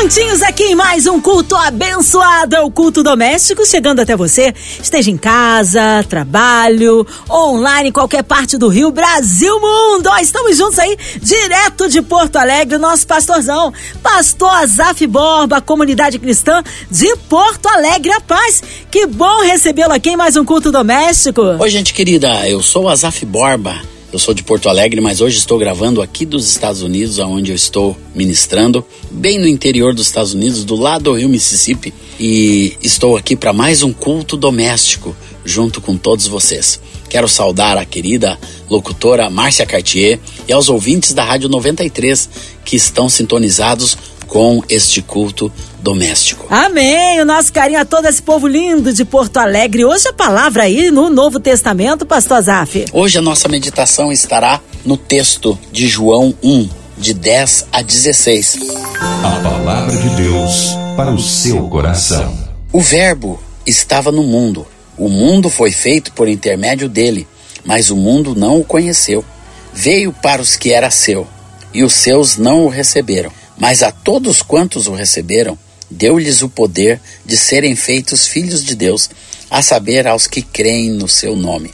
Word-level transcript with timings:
Juntinhos 0.00 0.42
aqui 0.42 0.62
em 0.62 0.74
mais 0.76 1.08
um 1.08 1.20
culto 1.20 1.56
abençoado, 1.56 2.54
é 2.54 2.60
o 2.60 2.70
culto 2.70 3.02
doméstico, 3.02 3.66
chegando 3.66 3.98
até 3.98 4.16
você, 4.16 4.54
esteja 4.80 5.10
em 5.10 5.16
casa, 5.16 6.04
trabalho, 6.08 7.04
online, 7.28 7.90
qualquer 7.90 8.22
parte 8.22 8.56
do 8.56 8.68
Rio, 8.68 8.92
Brasil, 8.92 9.58
mundo. 9.58 10.08
Ó, 10.08 10.18
estamos 10.18 10.56
juntos 10.56 10.78
aí, 10.78 10.96
direto 11.20 11.88
de 11.88 12.00
Porto 12.00 12.36
Alegre, 12.36 12.78
nosso 12.78 13.08
pastorzão, 13.08 13.72
pastor 14.00 14.48
Azaf 14.50 15.04
Borba, 15.04 15.60
comunidade 15.60 16.16
cristã 16.20 16.62
de 16.88 17.16
Porto 17.28 17.66
Alegre, 17.66 18.12
a 18.12 18.20
paz. 18.20 18.62
Que 18.88 19.04
bom 19.04 19.42
recebê-lo 19.42 19.92
aqui 19.92 20.10
em 20.10 20.16
mais 20.16 20.36
um 20.36 20.44
culto 20.44 20.70
doméstico. 20.70 21.42
Oi, 21.42 21.68
gente 21.68 21.92
querida, 21.92 22.48
eu 22.48 22.62
sou 22.62 22.84
o 22.84 22.88
Azaf 22.88 23.26
Borba. 23.26 23.97
Eu 24.10 24.18
sou 24.18 24.32
de 24.32 24.42
Porto 24.42 24.70
Alegre, 24.70 25.02
mas 25.02 25.20
hoje 25.20 25.36
estou 25.36 25.58
gravando 25.58 26.00
aqui 26.00 26.24
dos 26.24 26.48
Estados 26.48 26.80
Unidos, 26.80 27.18
onde 27.18 27.50
eu 27.50 27.54
estou 27.54 27.94
ministrando, 28.14 28.82
bem 29.10 29.38
no 29.38 29.46
interior 29.46 29.92
dos 29.92 30.06
Estados 30.06 30.32
Unidos, 30.32 30.64
do 30.64 30.74
lado 30.76 31.04
do 31.04 31.12
rio 31.12 31.28
Mississippi, 31.28 31.92
e 32.18 32.74
estou 32.82 33.18
aqui 33.18 33.36
para 33.36 33.52
mais 33.52 33.82
um 33.82 33.92
culto 33.92 34.34
doméstico 34.34 35.14
junto 35.44 35.82
com 35.82 35.94
todos 35.94 36.26
vocês. 36.26 36.80
Quero 37.10 37.28
saudar 37.28 37.76
a 37.76 37.84
querida 37.84 38.38
locutora 38.70 39.28
Márcia 39.28 39.66
Cartier 39.66 40.18
e 40.48 40.52
aos 40.54 40.70
ouvintes 40.70 41.12
da 41.12 41.22
Rádio 41.22 41.50
93 41.50 42.30
que 42.64 42.76
estão 42.76 43.10
sintonizados 43.10 43.98
com 44.28 44.62
este 44.68 45.02
culto 45.02 45.50
doméstico. 45.80 46.46
Amém. 46.50 47.20
O 47.20 47.24
nosso 47.24 47.52
carinho 47.52 47.80
a 47.80 47.84
todo 47.84 48.06
esse 48.06 48.22
povo 48.22 48.46
lindo 48.46 48.92
de 48.92 49.04
Porto 49.04 49.38
Alegre. 49.38 49.84
Hoje 49.84 50.06
a 50.08 50.12
palavra 50.12 50.64
aí 50.64 50.90
no 50.90 51.08
Novo 51.08 51.40
Testamento, 51.40 52.06
pastor 52.06 52.42
Zaf. 52.42 52.84
Hoje 52.92 53.18
a 53.18 53.22
nossa 53.22 53.48
meditação 53.48 54.12
estará 54.12 54.60
no 54.84 54.96
texto 54.96 55.58
de 55.72 55.88
João 55.88 56.34
1, 56.42 56.68
de 56.98 57.14
10 57.14 57.66
a 57.72 57.82
16. 57.82 58.58
A 59.00 59.40
palavra 59.42 59.96
de 59.96 60.08
Deus 60.10 60.76
para 60.96 61.10
o 61.10 61.18
seu 61.18 61.68
coração. 61.68 62.36
O 62.70 62.80
Verbo 62.80 63.40
estava 63.66 64.12
no 64.12 64.22
mundo. 64.22 64.66
O 64.96 65.08
mundo 65.08 65.48
foi 65.48 65.70
feito 65.70 66.12
por 66.12 66.28
intermédio 66.28 66.88
dele, 66.88 67.26
mas 67.64 67.88
o 67.90 67.96
mundo 67.96 68.34
não 68.34 68.60
o 68.60 68.64
conheceu. 68.64 69.24
Veio 69.72 70.12
para 70.12 70.42
os 70.42 70.56
que 70.56 70.72
era 70.72 70.90
seu, 70.90 71.26
e 71.72 71.84
os 71.84 71.92
seus 71.92 72.36
não 72.36 72.64
o 72.64 72.68
receberam. 72.68 73.30
Mas 73.58 73.82
a 73.82 73.90
todos 73.90 74.40
quantos 74.42 74.86
o 74.86 74.94
receberam, 74.94 75.58
deu-lhes 75.90 76.42
o 76.42 76.48
poder 76.48 77.00
de 77.24 77.36
serem 77.36 77.74
feitos 77.74 78.26
filhos 78.26 78.64
de 78.64 78.74
Deus, 78.74 79.10
a 79.50 79.62
saber, 79.62 80.06
aos 80.06 80.26
que 80.26 80.42
creem 80.42 80.90
no 80.90 81.08
seu 81.08 81.34
nome, 81.34 81.72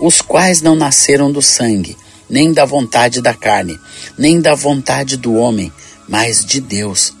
os 0.00 0.20
quais 0.20 0.60
não 0.60 0.74
nasceram 0.74 1.30
do 1.30 1.40
sangue, 1.40 1.96
nem 2.28 2.52
da 2.52 2.64
vontade 2.64 3.22
da 3.22 3.32
carne, 3.32 3.78
nem 4.18 4.40
da 4.40 4.54
vontade 4.54 5.16
do 5.16 5.34
homem, 5.34 5.72
mas 6.08 6.44
de 6.44 6.60
Deus. 6.60 7.14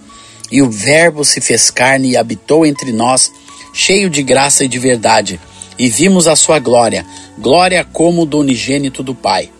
E 0.50 0.60
o 0.60 0.70
Verbo 0.70 1.24
se 1.24 1.40
fez 1.40 1.70
carne 1.70 2.10
e 2.10 2.16
habitou 2.16 2.66
entre 2.66 2.92
nós, 2.92 3.30
cheio 3.72 4.10
de 4.10 4.22
graça 4.22 4.64
e 4.64 4.68
de 4.68 4.78
verdade, 4.78 5.40
e 5.78 5.88
vimos 5.88 6.26
a 6.26 6.34
sua 6.34 6.58
glória, 6.58 7.06
glória 7.38 7.84
como 7.84 8.26
do 8.26 8.38
unigênito 8.38 9.02
do 9.02 9.14
Pai. 9.14 9.50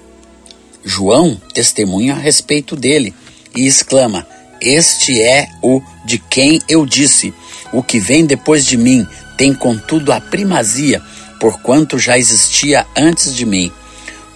João 0.84 1.40
testemunha 1.52 2.14
a 2.14 2.18
respeito 2.18 2.74
dele 2.76 3.14
e 3.56 3.66
exclama: 3.66 4.26
Este 4.60 5.20
é 5.20 5.48
o 5.62 5.82
de 6.04 6.18
quem 6.18 6.60
eu 6.68 6.84
disse: 6.84 7.32
O 7.72 7.82
que 7.82 7.98
vem 7.98 8.26
depois 8.26 8.64
de 8.64 8.76
mim 8.76 9.06
tem 9.36 9.54
contudo 9.54 10.12
a 10.12 10.20
primazia, 10.20 11.02
porquanto 11.40 11.98
já 11.98 12.18
existia 12.18 12.86
antes 12.96 13.34
de 13.34 13.44
mim. 13.44 13.72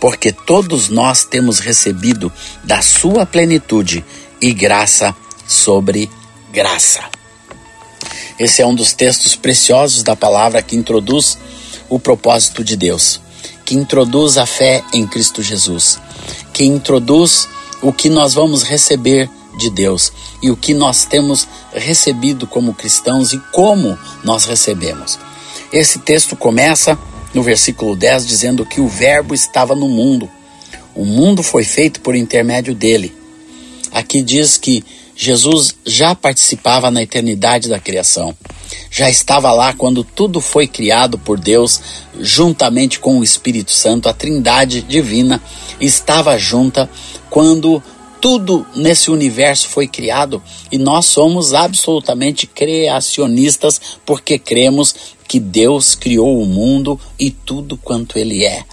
Porque 0.00 0.32
todos 0.32 0.88
nós 0.88 1.24
temos 1.24 1.58
recebido 1.58 2.32
da 2.64 2.80
sua 2.80 3.26
plenitude 3.26 4.02
e 4.40 4.52
graça 4.54 5.14
sobre 5.46 6.10
graça. 6.52 7.02
Esse 8.38 8.62
é 8.62 8.66
um 8.66 8.74
dos 8.74 8.94
textos 8.94 9.36
preciosos 9.36 10.02
da 10.02 10.16
palavra 10.16 10.62
que 10.62 10.74
introduz 10.74 11.36
o 11.90 11.98
propósito 11.98 12.64
de 12.64 12.74
Deus, 12.74 13.20
que 13.66 13.74
introduz 13.74 14.38
a 14.38 14.46
fé 14.46 14.82
em 14.94 15.06
Cristo 15.06 15.42
Jesus, 15.42 15.98
que 16.52 16.64
introduz 16.64 17.46
o 17.82 17.92
que 17.92 18.08
nós 18.08 18.34
vamos 18.34 18.62
receber 18.62 19.30
de 19.56 19.70
Deus 19.70 20.12
e 20.42 20.50
o 20.50 20.56
que 20.56 20.72
nós 20.74 21.04
temos 21.04 21.46
recebido 21.72 22.46
como 22.46 22.74
cristãos 22.74 23.32
e 23.32 23.38
como 23.52 23.98
nós 24.22 24.44
recebemos. 24.44 25.18
Esse 25.72 25.98
texto 25.98 26.36
começa 26.36 26.98
no 27.32 27.42
versículo 27.42 27.94
10 27.94 28.26
dizendo 28.26 28.66
que 28.66 28.80
o 28.80 28.88
Verbo 28.88 29.34
estava 29.34 29.74
no 29.74 29.88
mundo. 29.88 30.28
O 30.94 31.04
mundo 31.04 31.42
foi 31.42 31.64
feito 31.64 32.00
por 32.00 32.16
intermédio 32.16 32.74
dele. 32.74 33.14
Aqui 33.92 34.22
diz 34.22 34.56
que 34.56 34.84
Jesus 35.14 35.74
já 35.84 36.14
participava 36.14 36.90
na 36.90 37.02
eternidade 37.02 37.68
da 37.68 37.78
criação. 37.78 38.34
Já 38.90 39.08
estava 39.08 39.52
lá 39.52 39.72
quando 39.72 40.04
tudo 40.04 40.40
foi 40.40 40.66
criado 40.66 41.18
por 41.18 41.38
Deus, 41.38 41.80
juntamente 42.18 42.98
com 42.98 43.18
o 43.18 43.24
Espírito 43.24 43.72
Santo, 43.72 44.08
a 44.08 44.12
Trindade 44.12 44.82
divina 44.82 45.42
estava 45.80 46.36
junta 46.38 46.90
quando 47.28 47.82
tudo 48.20 48.66
nesse 48.76 49.10
universo 49.10 49.68
foi 49.68 49.88
criado 49.88 50.42
e 50.70 50.76
nós 50.76 51.06
somos 51.06 51.54
absolutamente 51.54 52.46
criacionistas 52.46 53.80
porque 54.04 54.38
cremos 54.38 54.94
que 55.26 55.40
Deus 55.40 55.94
criou 55.94 56.42
o 56.42 56.46
mundo 56.46 57.00
e 57.18 57.30
tudo 57.30 57.76
quanto 57.76 58.18
ele 58.18 58.44
é. 58.44 58.64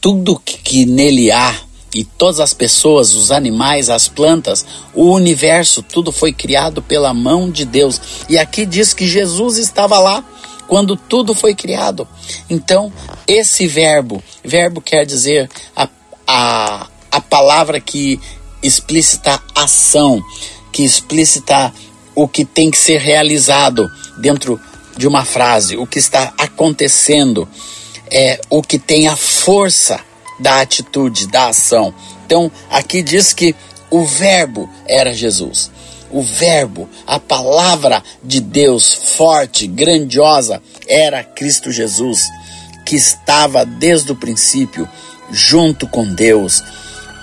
Tudo 0.00 0.40
que 0.40 0.86
nele 0.86 1.30
há 1.30 1.63
e 1.94 2.04
todas 2.04 2.40
as 2.40 2.52
pessoas, 2.52 3.14
os 3.14 3.30
animais, 3.30 3.88
as 3.88 4.08
plantas, 4.08 4.66
o 4.92 5.12
universo, 5.12 5.80
tudo 5.80 6.10
foi 6.10 6.32
criado 6.32 6.82
pela 6.82 7.14
mão 7.14 7.48
de 7.48 7.64
Deus. 7.64 8.00
E 8.28 8.36
aqui 8.36 8.66
diz 8.66 8.92
que 8.92 9.06
Jesus 9.06 9.56
estava 9.58 9.98
lá 10.00 10.24
quando 10.66 10.96
tudo 10.96 11.34
foi 11.34 11.54
criado. 11.54 12.06
Então, 12.50 12.92
esse 13.28 13.68
verbo, 13.68 14.22
verbo 14.42 14.80
quer 14.80 15.06
dizer 15.06 15.48
a, 15.76 15.88
a, 16.26 16.88
a 17.12 17.20
palavra 17.20 17.80
que 17.80 18.20
explicita 18.60 19.40
ação, 19.54 20.20
que 20.72 20.82
explicita 20.82 21.72
o 22.14 22.26
que 22.26 22.44
tem 22.44 22.70
que 22.70 22.78
ser 22.78 22.98
realizado 22.98 23.88
dentro 24.18 24.60
de 24.96 25.06
uma 25.06 25.24
frase, 25.24 25.76
o 25.76 25.86
que 25.86 25.98
está 25.98 26.32
acontecendo, 26.38 27.48
é 28.10 28.40
o 28.50 28.62
que 28.62 28.78
tem 28.78 29.06
a 29.06 29.16
força 29.16 30.00
da 30.44 30.60
atitude, 30.60 31.26
da 31.26 31.48
ação. 31.48 31.94
Então, 32.26 32.52
aqui 32.70 33.02
diz 33.02 33.32
que 33.32 33.56
o 33.90 34.04
Verbo 34.04 34.68
era 34.86 35.14
Jesus. 35.14 35.70
O 36.10 36.22
Verbo, 36.22 36.86
a 37.06 37.18
palavra 37.18 38.04
de 38.22 38.42
Deus 38.42 38.92
forte, 39.16 39.66
grandiosa, 39.66 40.62
era 40.86 41.24
Cristo 41.24 41.72
Jesus, 41.72 42.28
que 42.84 42.94
estava 42.94 43.64
desde 43.64 44.12
o 44.12 44.16
princípio 44.16 44.86
junto 45.32 45.88
com 45.88 46.04
Deus 46.04 46.62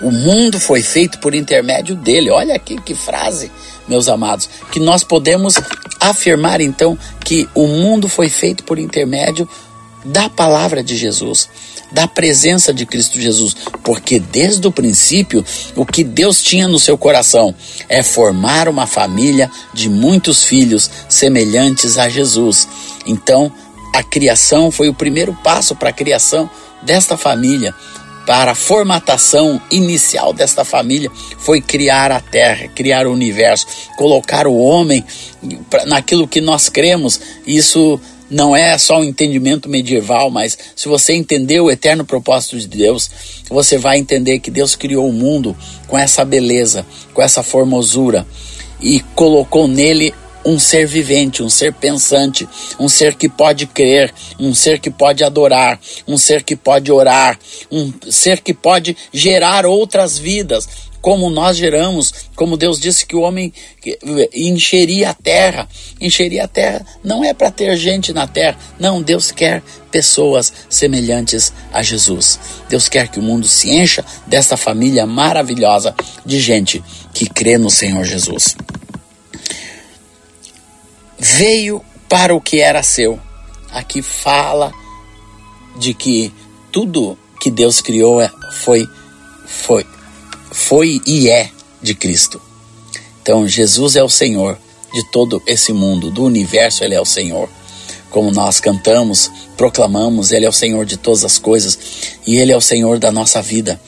o 0.02 0.10
mundo 0.10 0.58
foi 0.58 0.82
feito 0.82 1.18
por 1.20 1.32
intermédio 1.32 1.94
dele. 1.94 2.28
Olha 2.28 2.56
aqui 2.56 2.76
que 2.80 2.94
frase, 2.94 3.50
meus 3.86 4.08
amados, 4.08 4.50
que 4.72 4.80
nós 4.80 5.04
podemos 5.04 5.54
afirmar 6.00 6.60
então 6.60 6.98
que 7.24 7.48
o 7.54 7.68
mundo 7.68 8.08
foi 8.08 8.28
feito 8.28 8.64
por 8.64 8.78
intermédio 8.78 9.48
da 10.04 10.28
palavra 10.28 10.82
de 10.82 10.96
Jesus, 10.96 11.48
da 11.92 12.08
presença 12.08 12.72
de 12.72 12.86
Cristo 12.86 13.20
Jesus, 13.20 13.54
porque 13.82 14.18
desde 14.18 14.66
o 14.66 14.72
princípio 14.72 15.44
o 15.76 15.84
que 15.84 16.02
Deus 16.02 16.42
tinha 16.42 16.66
no 16.66 16.78
seu 16.78 16.96
coração 16.96 17.54
é 17.88 18.02
formar 18.02 18.68
uma 18.68 18.86
família 18.86 19.50
de 19.74 19.88
muitos 19.88 20.42
filhos 20.42 20.90
semelhantes 21.08 21.98
a 21.98 22.08
Jesus. 22.08 22.66
Então, 23.06 23.52
a 23.94 24.02
criação 24.02 24.70
foi 24.70 24.88
o 24.88 24.94
primeiro 24.94 25.36
passo 25.44 25.76
para 25.76 25.90
a 25.90 25.92
criação 25.92 26.48
desta 26.82 27.16
família 27.16 27.74
para 28.26 28.52
a 28.52 28.54
formatação 28.54 29.60
inicial 29.70 30.32
desta 30.32 30.64
família 30.64 31.10
foi 31.38 31.60
criar 31.60 32.12
a 32.12 32.20
terra, 32.20 32.68
criar 32.68 33.06
o 33.06 33.12
universo, 33.12 33.66
colocar 33.96 34.46
o 34.46 34.56
homem 34.56 35.04
naquilo 35.86 36.28
que 36.28 36.40
nós 36.40 36.68
cremos. 36.68 37.20
Isso 37.46 38.00
não 38.32 38.56
é 38.56 38.76
só 38.78 38.98
um 38.98 39.04
entendimento 39.04 39.68
medieval, 39.68 40.30
mas 40.30 40.58
se 40.74 40.88
você 40.88 41.12
entender 41.12 41.60
o 41.60 41.70
eterno 41.70 42.04
propósito 42.04 42.58
de 42.58 42.66
Deus, 42.66 43.10
você 43.48 43.76
vai 43.76 43.98
entender 43.98 44.40
que 44.40 44.50
Deus 44.50 44.74
criou 44.74 45.08
o 45.08 45.12
mundo 45.12 45.56
com 45.86 45.98
essa 45.98 46.24
beleza, 46.24 46.86
com 47.12 47.22
essa 47.22 47.42
formosura 47.42 48.26
e 48.80 49.00
colocou 49.14 49.68
nele 49.68 50.12
um 50.44 50.58
ser 50.58 50.86
vivente, 50.86 51.42
um 51.42 51.48
ser 51.48 51.72
pensante, 51.72 52.48
um 52.78 52.88
ser 52.88 53.14
que 53.14 53.28
pode 53.28 53.66
crer, 53.66 54.12
um 54.40 54.52
ser 54.54 54.80
que 54.80 54.90
pode 54.90 55.22
adorar, 55.22 55.78
um 56.08 56.18
ser 56.18 56.42
que 56.42 56.56
pode 56.56 56.90
orar, 56.90 57.38
um 57.70 57.92
ser 58.10 58.40
que 58.40 58.52
pode 58.52 58.96
gerar 59.12 59.64
outras 59.64 60.18
vidas, 60.18 60.68
como 61.02 61.28
nós 61.28 61.56
geramos, 61.56 62.14
como 62.36 62.56
Deus 62.56 62.78
disse 62.78 63.04
que 63.04 63.16
o 63.16 63.22
homem 63.22 63.52
encheria 64.32 65.10
a 65.10 65.14
terra. 65.14 65.68
Encheria 66.00 66.44
a 66.44 66.48
terra 66.48 66.86
não 67.02 67.24
é 67.24 67.34
para 67.34 67.50
ter 67.50 67.76
gente 67.76 68.12
na 68.12 68.26
terra, 68.26 68.56
não, 68.78 69.02
Deus 69.02 69.32
quer 69.32 69.62
pessoas 69.90 70.52
semelhantes 70.70 71.52
a 71.72 71.82
Jesus. 71.82 72.38
Deus 72.68 72.88
quer 72.88 73.08
que 73.08 73.18
o 73.18 73.22
mundo 73.22 73.46
se 73.48 73.70
encha 73.70 74.04
dessa 74.26 74.56
família 74.56 75.04
maravilhosa 75.04 75.94
de 76.24 76.40
gente 76.40 76.82
que 77.12 77.28
crê 77.28 77.58
no 77.58 77.68
Senhor 77.68 78.04
Jesus. 78.04 78.56
Veio 81.18 81.84
para 82.08 82.34
o 82.34 82.40
que 82.40 82.60
era 82.60 82.82
seu. 82.82 83.18
Aqui 83.72 84.02
fala 84.02 84.72
de 85.78 85.94
que 85.94 86.32
tudo 86.70 87.18
que 87.40 87.50
Deus 87.50 87.80
criou 87.80 88.20
é, 88.20 88.30
foi, 88.52 88.86
foi, 89.46 89.84
foi 90.52 91.00
e 91.06 91.28
é 91.28 91.50
de 91.80 91.94
Cristo. 91.94 92.40
Então, 93.22 93.46
Jesus 93.46 93.96
é 93.96 94.02
o 94.02 94.08
Senhor 94.08 94.58
de 94.92 95.04
todo 95.10 95.42
esse 95.46 95.72
mundo, 95.72 96.10
do 96.10 96.24
universo, 96.24 96.84
Ele 96.84 96.94
é 96.94 97.00
o 97.00 97.04
Senhor. 97.04 97.48
Como 98.10 98.30
nós 98.30 98.60
cantamos, 98.60 99.30
proclamamos, 99.56 100.32
Ele 100.32 100.44
é 100.44 100.48
o 100.48 100.52
Senhor 100.52 100.84
de 100.84 100.96
todas 100.96 101.24
as 101.24 101.38
coisas 101.38 101.78
e 102.26 102.36
Ele 102.36 102.52
é 102.52 102.56
o 102.56 102.60
Senhor 102.60 102.98
da 102.98 103.10
nossa 103.10 103.40
vida. 103.40 103.80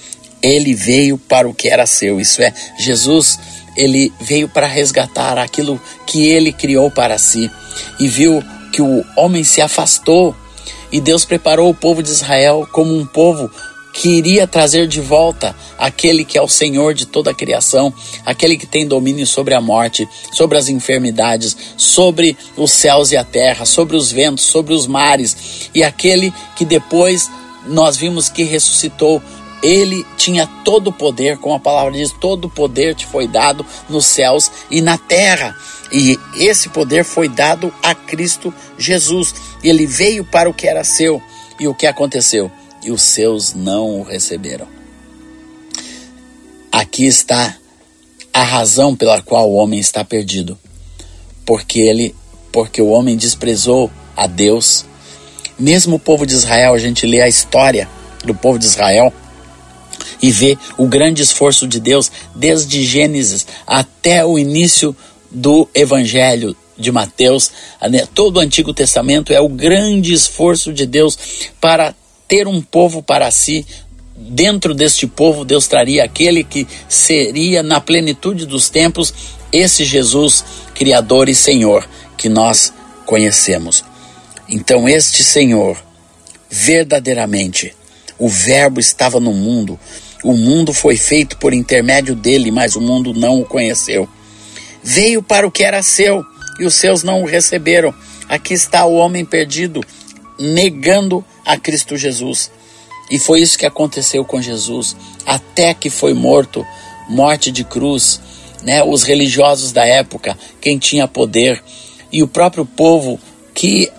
Ele 0.43 0.75
veio 0.75 1.19
para 1.19 1.49
o 1.49 1.55
que 1.55 1.69
era 1.69 1.87
seu, 1.87 2.21
isso 2.21 2.43
é, 2.43 2.53
Jesus, 2.79 3.39
ele 3.77 4.13
veio 4.21 4.49
para 4.49 4.67
resgatar 4.67 5.39
aquilo 5.39 5.81
que 6.07 6.27
ele 6.27 6.53
criou 6.53 6.91
para 6.91 7.19
si 7.19 7.51
e 7.99 8.07
viu 8.07 8.43
que 8.73 8.83
o 8.83 9.05
homem 9.17 9.43
se 9.43 9.61
afastou 9.61 10.35
e 10.93 11.01
Deus 11.01 11.25
preparou 11.25 11.71
o 11.71 11.75
povo 11.75 12.03
de 12.03 12.11
Israel 12.11 12.69
como 12.71 12.97
um 12.97 13.07
povo 13.07 13.51
que 13.95 14.09
iria 14.11 14.47
trazer 14.47 14.89
de 14.89 15.01
volta 15.01 15.55
aquele 15.79 16.25
que 16.25 16.37
é 16.37 16.43
o 16.43 16.49
Senhor 16.49 16.93
de 16.93 17.07
toda 17.07 17.31
a 17.31 17.35
criação, 17.35 17.95
aquele 18.27 18.59
que 18.59 18.67
tem 18.67 18.87
domínio 18.87 19.25
sobre 19.25 19.55
a 19.55 19.61
morte, 19.61 20.07
sobre 20.33 20.59
as 20.59 20.69
enfermidades, 20.69 21.57
sobre 21.77 22.37
os 22.57 22.73
céus 22.73 23.13
e 23.13 23.17
a 23.17 23.23
terra, 23.23 23.65
sobre 23.65 23.97
os 23.97 24.11
ventos, 24.11 24.45
sobre 24.45 24.75
os 24.75 24.89
mares, 24.89 25.71
e 25.73 25.85
aquele 25.85 26.35
que 26.57 26.65
depois 26.65 27.31
nós 27.67 27.97
vimos 27.97 28.29
que 28.29 28.43
ressuscitou 28.43 29.23
ele 29.63 30.05
tinha 30.19 30.47
todo 30.63 30.89
o 30.89 30.93
poder, 30.93 31.39
como 31.39 31.55
a 31.55 31.61
palavra 31.61 31.93
diz, 31.93 32.13
todo 32.13 32.47
o 32.47 32.51
poder 32.51 32.95
te 32.95 33.07
foi 33.07 33.27
dado 33.27 33.65
nos 33.89 34.05
céus 34.05 34.51
e 34.71 34.83
na 34.83 34.99
terra. 34.99 35.57
E 35.91 36.19
esse 36.37 36.69
poder 36.69 37.03
foi 37.03 37.29
dado 37.29 37.73
a 37.83 37.95
Cristo 37.95 38.53
Jesus. 38.77 39.35
Ele 39.63 39.87
veio 39.87 40.23
para 40.23 40.51
o 40.51 40.53
que 40.53 40.67
era 40.67 40.85
seu. 40.85 41.23
E 41.59 41.67
o 41.67 41.75
que 41.75 41.87
aconteceu? 41.87 42.53
E 42.85 42.91
os 42.91 43.03
seus 43.03 43.55
não 43.55 44.01
o 44.01 44.03
receberam. 44.03 44.69
Aqui 46.71 47.07
está 47.07 47.57
a 48.33 48.43
razão 48.43 48.95
pela 48.95 49.23
qual 49.23 49.51
o 49.51 49.55
homem 49.55 49.81
está 49.81 50.05
perdido. 50.05 50.59
Porque 51.47 51.81
ele, 51.81 52.15
porque 52.53 52.83
o 52.83 52.89
homem 52.89 53.17
desprezou 53.17 53.91
a 54.17 54.27
Deus. 54.27 54.85
Mesmo 55.59 55.97
o 55.97 56.01
povo 56.01 56.27
de 56.27 56.35
Israel, 56.35 56.75
a 56.75 56.79
gente 56.79 57.07
lê 57.07 57.21
a 57.21 57.29
história 57.29 57.89
do 58.25 58.35
povo 58.35 58.59
de 58.59 58.65
Israel, 58.65 59.13
e 60.21 60.31
vê 60.31 60.57
o 60.79 60.87
grande 60.87 61.23
esforço 61.23 61.67
de 61.67 61.79
Deus 61.79 62.11
desde 62.35 62.83
Gênesis 62.83 63.47
até 63.67 64.25
o 64.25 64.39
início 64.39 64.97
do 65.31 65.69
Evangelho 65.75 66.57
de 66.77 66.91
Mateus, 66.91 67.51
todo 68.15 68.39
o 68.39 68.41
Antigo 68.41 68.73
Testamento 68.73 69.33
é 69.33 69.41
o 69.41 69.49
grande 69.49 70.13
esforço 70.13 70.73
de 70.73 70.87
Deus 70.87 71.19
para 71.61 71.95
ter 72.29 72.47
um 72.47 72.61
povo 72.61 73.03
para 73.03 73.31
si. 73.31 73.67
Dentro 74.17 74.75
deste 74.75 75.07
povo, 75.07 75.45
Deus 75.45 75.67
traria 75.67 76.05
aquele 76.05 76.45
que 76.45 76.67
seria, 76.89 77.63
na 77.63 77.81
plenitude 77.81 78.47
dos 78.47 78.71
tempos, 78.71 79.13
esse 79.53 79.85
Jesus, 79.85 80.45
Criador 80.75 81.29
e 81.29 81.35
Senhor, 81.35 81.89
que 82.17 82.29
nós 82.29 82.73
conhecemos. 83.05 83.85
Então, 84.49 84.89
este 84.89 85.25
Senhor, 85.25 85.77
verdadeiramente, 86.51 87.75
o 88.19 88.29
Verbo 88.29 88.79
estava 88.79 89.19
no 89.19 89.33
mundo, 89.33 89.79
o 90.23 90.35
mundo 90.35 90.73
foi 90.73 90.97
feito 90.97 91.37
por 91.37 91.53
intermédio 91.53 92.15
dele, 92.15 92.51
mas 92.51 92.77
o 92.77 92.81
mundo 92.81 93.13
não 93.13 93.41
o 93.41 93.45
conheceu. 93.45 94.09
Veio 94.83 95.23
para 95.23 95.47
o 95.47 95.51
que 95.51 95.65
era 95.65 95.83
seu 95.83 96.25
e 96.59 96.65
os 96.65 96.75
seus 96.75 97.03
não 97.03 97.23
o 97.23 97.27
receberam. 97.27 97.95
Aqui 98.29 98.55
está 98.55 98.85
o 98.87 98.95
homem 98.95 99.25
perdido, 99.25 99.83
negando 100.39 101.25
a 101.45 101.57
Cristo 101.57 101.97
Jesus. 101.97 102.51
E 103.11 103.19
foi 103.19 103.41
isso 103.41 103.59
que 103.59 103.67
aconteceu 103.67 104.25
com 104.25 104.41
Jesus, 104.41 104.97
até 105.27 105.75
que 105.75 105.91
foi 105.91 106.15
morto, 106.15 106.65
morte 107.09 107.51
de 107.51 107.65
cruz, 107.65 108.21
né? 108.63 108.83
Os 108.83 109.03
religiosos 109.03 109.73
da 109.73 109.85
época, 109.85 110.39
quem 110.61 110.79
tinha 110.79 111.07
poder, 111.07 111.63
e 112.11 112.23
o 112.23 112.29
próprio 112.29 112.65
povo 112.65 113.21
que 113.55 113.91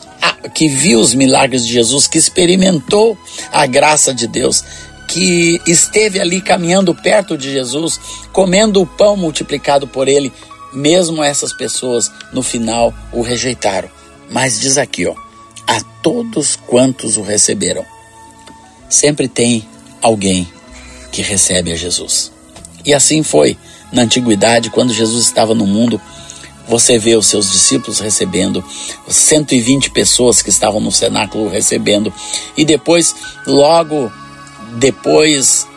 que 0.54 0.68
viu 0.68 1.00
os 1.00 1.14
milagres 1.14 1.66
de 1.66 1.74
Jesus, 1.74 2.08
que 2.08 2.18
experimentou 2.18 3.18
a 3.52 3.66
graça 3.66 4.14
de 4.14 4.28
Deus, 4.28 4.64
que 5.08 5.62
esteve 5.68 6.20
ali 6.20 6.42
caminhando 6.42 6.94
perto 6.94 7.38
de 7.38 7.52
Jesus, 7.52 8.00
comendo 8.32 8.82
o 8.82 8.86
pão 8.86 9.16
multiplicado 9.16 9.88
por 9.88 10.08
ele, 10.08 10.32
mesmo 10.74 11.24
essas 11.24 11.54
pessoas 11.54 12.12
no 12.34 12.44
final 12.44 12.94
o 13.12 13.22
rejeitaram. 13.22 13.90
Mas 14.30 14.60
diz 14.60 14.78
aqui, 14.78 15.06
ó, 15.08 15.16
a 15.68 15.82
todos 16.02 16.56
quantos 16.56 17.18
o 17.18 17.22
receberam. 17.22 17.86
Sempre 18.90 19.28
tem 19.28 19.68
alguém 20.02 20.48
que 21.12 21.22
recebe 21.22 21.72
a 21.72 21.76
Jesus. 21.76 22.32
E 22.86 22.94
assim 22.94 23.24
foi 23.24 23.58
na 23.92 24.04
antiguidade, 24.04 24.70
quando 24.70 24.94
Jesus 24.94 25.26
estava 25.26 25.56
no 25.56 25.66
mundo, 25.66 26.00
você 26.68 26.98
vê 26.98 27.16
os 27.16 27.28
seus 27.28 27.52
discípulos 27.52 28.00
recebendo, 28.00 28.64
120 29.08 29.92
pessoas 29.92 30.42
que 30.42 30.50
estavam 30.50 30.82
no 30.82 30.92
cenáculo 30.92 31.48
recebendo, 31.48 32.14
e 32.58 32.66
depois, 32.66 33.16
logo 33.46 34.12
depois 34.76 35.68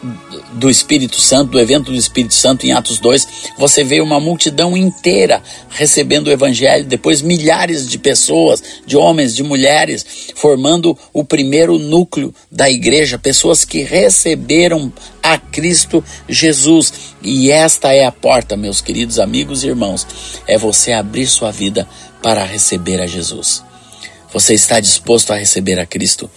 do 0.54 0.68
Espírito 0.68 1.20
Santo, 1.20 1.52
do 1.52 1.60
evento 1.60 1.90
do 1.90 1.96
Espírito 1.96 2.34
Santo 2.34 2.66
em 2.66 2.72
Atos 2.72 2.98
2, 2.98 3.28
você 3.56 3.84
vê 3.84 4.00
uma 4.00 4.18
multidão 4.18 4.76
inteira 4.76 5.42
recebendo 5.70 6.26
o 6.26 6.32
Evangelho, 6.32 6.84
depois 6.84 7.22
milhares 7.22 7.88
de 7.88 7.98
pessoas, 7.98 8.62
de 8.86 8.96
homens, 8.96 9.34
de 9.34 9.42
mulheres, 9.42 10.32
formando 10.34 10.98
o 11.12 11.24
primeiro 11.24 11.78
núcleo 11.78 12.34
da 12.50 12.68
igreja, 12.68 13.18
pessoas 13.18 13.64
que 13.64 13.82
receberam 13.82 14.92
a 15.22 15.38
Cristo 15.38 16.02
Jesus. 16.28 16.92
E 17.22 17.50
esta 17.50 17.92
é 17.92 18.04
a 18.04 18.12
porta, 18.12 18.56
meus 18.56 18.80
queridos 18.80 19.18
amigos 19.18 19.62
e 19.62 19.68
irmãos, 19.68 20.06
é 20.46 20.58
você 20.58 20.92
abrir 20.92 21.26
sua 21.26 21.52
vida 21.52 21.88
para 22.22 22.44
receber 22.44 23.00
a 23.00 23.06
Jesus. 23.06 23.62
Você 24.32 24.54
está 24.54 24.80
disposto 24.80 25.32
a 25.32 25.36
receber 25.36 25.78
a 25.78 25.86
Cristo? 25.86 26.30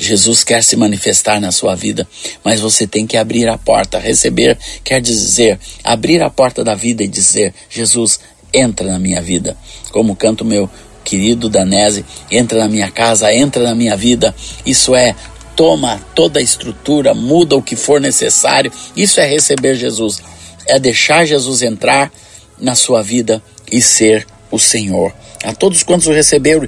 Jesus 0.00 0.42
quer 0.42 0.64
se 0.64 0.76
manifestar 0.76 1.40
na 1.40 1.52
sua 1.52 1.74
vida, 1.74 2.08
mas 2.42 2.58
você 2.58 2.86
tem 2.86 3.06
que 3.06 3.18
abrir 3.18 3.46
a 3.48 3.58
porta. 3.58 3.98
Receber 3.98 4.58
quer 4.82 5.00
dizer 5.00 5.60
abrir 5.84 6.22
a 6.22 6.30
porta 6.30 6.64
da 6.64 6.74
vida 6.74 7.02
e 7.02 7.08
dizer: 7.08 7.52
Jesus, 7.68 8.18
entra 8.52 8.90
na 8.90 8.98
minha 8.98 9.20
vida. 9.20 9.56
Como 9.92 10.16
canto 10.16 10.42
meu 10.42 10.70
querido 11.04 11.50
Danese, 11.50 12.04
entra 12.30 12.60
na 12.60 12.68
minha 12.68 12.90
casa, 12.90 13.30
entra 13.32 13.62
na 13.62 13.74
minha 13.74 13.94
vida. 13.94 14.34
Isso 14.64 14.94
é 14.94 15.14
toma 15.54 16.00
toda 16.14 16.40
a 16.40 16.42
estrutura, 16.42 17.12
muda 17.12 17.54
o 17.54 17.62
que 17.62 17.76
for 17.76 18.00
necessário. 18.00 18.72
Isso 18.96 19.20
é 19.20 19.26
receber 19.26 19.74
Jesus. 19.74 20.22
É 20.66 20.78
deixar 20.78 21.26
Jesus 21.26 21.60
entrar 21.60 22.10
na 22.58 22.74
sua 22.74 23.02
vida 23.02 23.42
e 23.70 23.82
ser 23.82 24.26
o 24.50 24.58
Senhor. 24.58 25.14
A 25.44 25.52
todos 25.52 25.82
quantos 25.82 26.06
o 26.06 26.12
receberam, 26.12 26.66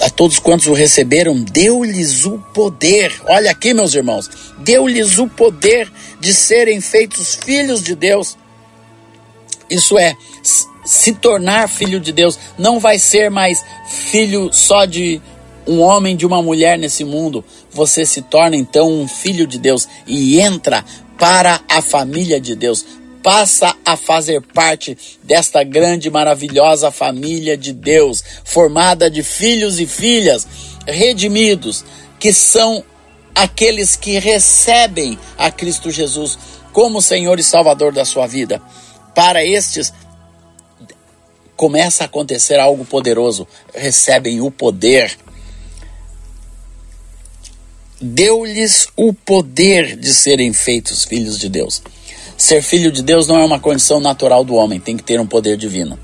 a 0.00 0.10
todos 0.10 0.38
quantos 0.38 0.66
o 0.66 0.72
receberam, 0.72 1.42
deu-lhes 1.42 2.24
o 2.24 2.38
poder. 2.54 3.12
Olha 3.26 3.50
aqui, 3.50 3.74
meus 3.74 3.94
irmãos, 3.94 4.30
deu-lhes 4.58 5.18
o 5.18 5.28
poder 5.28 5.90
de 6.20 6.32
serem 6.32 6.80
feitos 6.80 7.34
filhos 7.34 7.82
de 7.82 7.94
Deus. 7.94 8.36
Isso 9.68 9.98
é, 9.98 10.16
se 10.84 11.12
tornar 11.14 11.68
filho 11.68 12.00
de 12.00 12.12
Deus, 12.12 12.38
não 12.58 12.80
vai 12.80 12.98
ser 12.98 13.30
mais 13.30 13.64
filho 13.88 14.50
só 14.52 14.84
de 14.84 15.20
um 15.66 15.80
homem, 15.80 16.16
de 16.16 16.26
uma 16.26 16.42
mulher 16.42 16.78
nesse 16.78 17.04
mundo. 17.04 17.44
Você 17.70 18.04
se 18.04 18.22
torna 18.22 18.56
então 18.56 18.90
um 18.90 19.06
filho 19.06 19.46
de 19.46 19.58
Deus 19.58 19.88
e 20.06 20.40
entra 20.40 20.84
para 21.18 21.60
a 21.68 21.80
família 21.80 22.40
de 22.40 22.56
Deus 22.56 22.84
passa 23.22 23.76
a 23.84 23.96
fazer 23.96 24.42
parte 24.42 24.98
desta 25.22 25.62
grande, 25.62 26.10
maravilhosa 26.10 26.90
família 26.90 27.56
de 27.56 27.72
Deus, 27.72 28.22
formada 28.44 29.10
de 29.10 29.22
filhos 29.22 29.78
e 29.78 29.86
filhas 29.86 30.46
redimidos, 30.86 31.84
que 32.18 32.32
são 32.32 32.84
aqueles 33.34 33.96
que 33.96 34.18
recebem 34.18 35.18
a 35.38 35.50
Cristo 35.50 35.90
Jesus 35.90 36.38
como 36.72 37.02
Senhor 37.02 37.38
e 37.38 37.42
Salvador 37.42 37.92
da 37.92 38.04
sua 38.04 38.26
vida. 38.26 38.60
Para 39.14 39.44
estes, 39.44 39.92
começa 41.56 42.04
a 42.04 42.06
acontecer 42.06 42.58
algo 42.58 42.84
poderoso, 42.84 43.46
recebem 43.74 44.40
o 44.40 44.50
poder. 44.50 45.16
Deu-lhes 48.00 48.88
o 48.96 49.12
poder 49.12 49.96
de 49.96 50.12
serem 50.12 50.52
feitos 50.52 51.04
filhos 51.04 51.38
de 51.38 51.48
Deus. 51.48 51.82
Ser 52.42 52.60
filho 52.60 52.90
de 52.90 53.04
Deus 53.04 53.28
não 53.28 53.38
é 53.38 53.44
uma 53.44 53.60
condição 53.60 54.00
natural 54.00 54.42
do 54.42 54.56
homem, 54.56 54.80
tem 54.80 54.96
que 54.96 55.04
ter 55.04 55.20
um 55.20 55.26
poder 55.28 55.56
divino. 55.56 55.96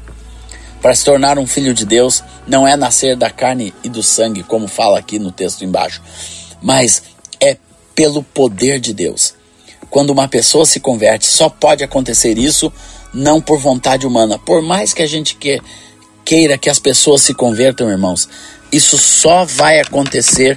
Para 0.80 0.94
se 0.94 1.04
tornar 1.04 1.36
um 1.36 1.48
filho 1.48 1.74
de 1.74 1.84
Deus, 1.84 2.22
não 2.46 2.64
é 2.64 2.76
nascer 2.76 3.16
da 3.16 3.28
carne 3.28 3.74
e 3.82 3.88
do 3.88 4.04
sangue, 4.04 4.44
como 4.44 4.68
fala 4.68 5.00
aqui 5.00 5.18
no 5.18 5.32
texto 5.32 5.64
embaixo, 5.64 6.00
mas 6.62 7.02
é 7.40 7.56
pelo 7.92 8.22
poder 8.22 8.78
de 8.78 8.94
Deus. 8.94 9.34
Quando 9.90 10.10
uma 10.10 10.28
pessoa 10.28 10.64
se 10.64 10.78
converte, 10.78 11.26
só 11.26 11.48
pode 11.48 11.82
acontecer 11.82 12.38
isso 12.38 12.72
não 13.12 13.40
por 13.40 13.58
vontade 13.58 14.06
humana. 14.06 14.38
Por 14.38 14.62
mais 14.62 14.94
que 14.94 15.02
a 15.02 15.08
gente 15.08 15.36
queira 16.24 16.56
que 16.56 16.70
as 16.70 16.78
pessoas 16.78 17.20
se 17.20 17.34
convertam, 17.34 17.90
irmãos, 17.90 18.28
isso 18.70 18.96
só 18.96 19.44
vai 19.44 19.80
acontecer 19.80 20.56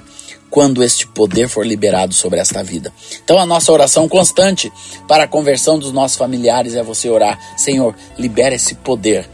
quando 0.51 0.83
este 0.83 1.07
poder 1.07 1.47
for 1.47 1.65
liberado 1.65 2.13
sobre 2.13 2.39
esta 2.39 2.61
vida. 2.61 2.93
Então 3.23 3.39
a 3.39 3.45
nossa 3.45 3.71
oração 3.71 4.07
constante 4.07 4.71
para 5.07 5.23
a 5.23 5.27
conversão 5.27 5.79
dos 5.79 5.93
nossos 5.93 6.17
familiares 6.17 6.75
é 6.75 6.83
você 6.83 7.09
orar, 7.09 7.39
Senhor, 7.57 7.95
libera 8.19 8.53
esse 8.53 8.75
poder 8.75 9.27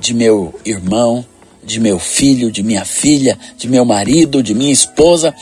de 0.00 0.12
meu 0.12 0.52
irmão, 0.64 1.24
de 1.62 1.80
meu 1.80 1.98
filho, 1.98 2.50
de 2.50 2.62
minha 2.62 2.84
filha, 2.84 3.38
de 3.56 3.68
meu 3.68 3.84
marido, 3.84 4.42
de 4.42 4.52
minha 4.52 4.72
esposa, 4.72 5.32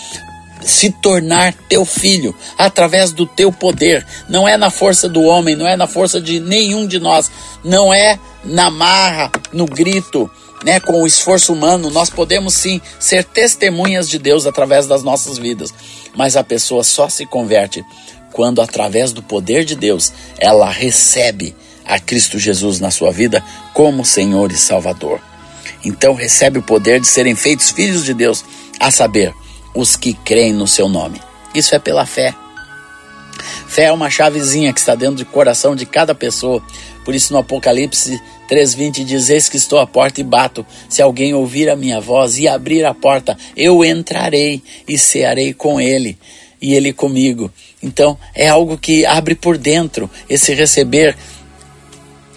se 0.60 0.90
tornar 0.90 1.52
teu 1.68 1.84
filho 1.84 2.34
através 2.56 3.12
do 3.12 3.26
teu 3.26 3.50
poder. 3.50 4.06
Não 4.28 4.46
é 4.46 4.56
na 4.56 4.70
força 4.70 5.08
do 5.08 5.22
homem, 5.22 5.56
não 5.56 5.66
é 5.66 5.76
na 5.76 5.86
força 5.86 6.20
de 6.20 6.38
nenhum 6.38 6.86
de 6.86 7.00
nós, 7.00 7.30
não 7.64 7.92
é 7.92 8.18
na 8.44 8.70
marra, 8.70 9.30
no 9.52 9.66
grito, 9.66 10.30
né, 10.64 10.80
com 10.80 11.02
o 11.02 11.06
esforço 11.06 11.52
humano, 11.52 11.90
nós 11.90 12.10
podemos 12.10 12.54
sim 12.54 12.80
ser 12.98 13.24
testemunhas 13.24 14.08
de 14.08 14.18
Deus 14.18 14.46
através 14.46 14.86
das 14.86 15.02
nossas 15.02 15.38
vidas, 15.38 15.72
mas 16.14 16.36
a 16.36 16.44
pessoa 16.44 16.84
só 16.84 17.08
se 17.08 17.26
converte 17.26 17.84
quando, 18.32 18.62
através 18.62 19.12
do 19.12 19.22
poder 19.22 19.64
de 19.64 19.74
Deus, 19.74 20.12
ela 20.38 20.70
recebe 20.70 21.54
a 21.84 21.98
Cristo 21.98 22.38
Jesus 22.38 22.80
na 22.80 22.90
sua 22.90 23.10
vida 23.10 23.44
como 23.74 24.04
Senhor 24.04 24.50
e 24.50 24.56
Salvador. 24.56 25.20
Então 25.84 26.14
recebe 26.14 26.58
o 26.58 26.62
poder 26.62 27.00
de 27.00 27.06
serem 27.06 27.34
feitos 27.34 27.70
filhos 27.70 28.04
de 28.04 28.14
Deus, 28.14 28.44
a 28.78 28.90
saber, 28.90 29.34
os 29.74 29.96
que 29.96 30.14
creem 30.14 30.52
no 30.52 30.66
seu 30.66 30.88
nome. 30.88 31.20
Isso 31.54 31.74
é 31.74 31.78
pela 31.78 32.06
fé. 32.06 32.34
Fé 33.66 33.84
é 33.84 33.92
uma 33.92 34.10
chavezinha 34.10 34.72
que 34.72 34.80
está 34.80 34.94
dentro 34.94 35.16
do 35.16 35.26
coração 35.26 35.74
de 35.74 35.86
cada 35.86 36.14
pessoa. 36.14 36.62
Por 37.04 37.14
isso 37.14 37.32
no 37.32 37.38
Apocalipse 37.38 38.20
3:20 38.48 39.04
diz: 39.04 39.30
Eis 39.30 39.48
que 39.48 39.56
estou 39.56 39.78
à 39.78 39.86
porta 39.86 40.20
e 40.20 40.24
bato. 40.24 40.64
Se 40.88 41.02
alguém 41.02 41.34
ouvir 41.34 41.68
a 41.70 41.76
minha 41.76 42.00
voz 42.00 42.38
e 42.38 42.48
abrir 42.48 42.84
a 42.84 42.94
porta, 42.94 43.36
eu 43.56 43.84
entrarei 43.84 44.62
e 44.86 44.98
cearei 44.98 45.52
com 45.52 45.80
ele 45.80 46.18
e 46.60 46.74
ele 46.74 46.92
comigo. 46.92 47.50
Então 47.82 48.18
é 48.34 48.48
algo 48.48 48.78
que 48.78 49.04
abre 49.04 49.34
por 49.34 49.58
dentro 49.58 50.08
esse 50.28 50.54
receber 50.54 51.16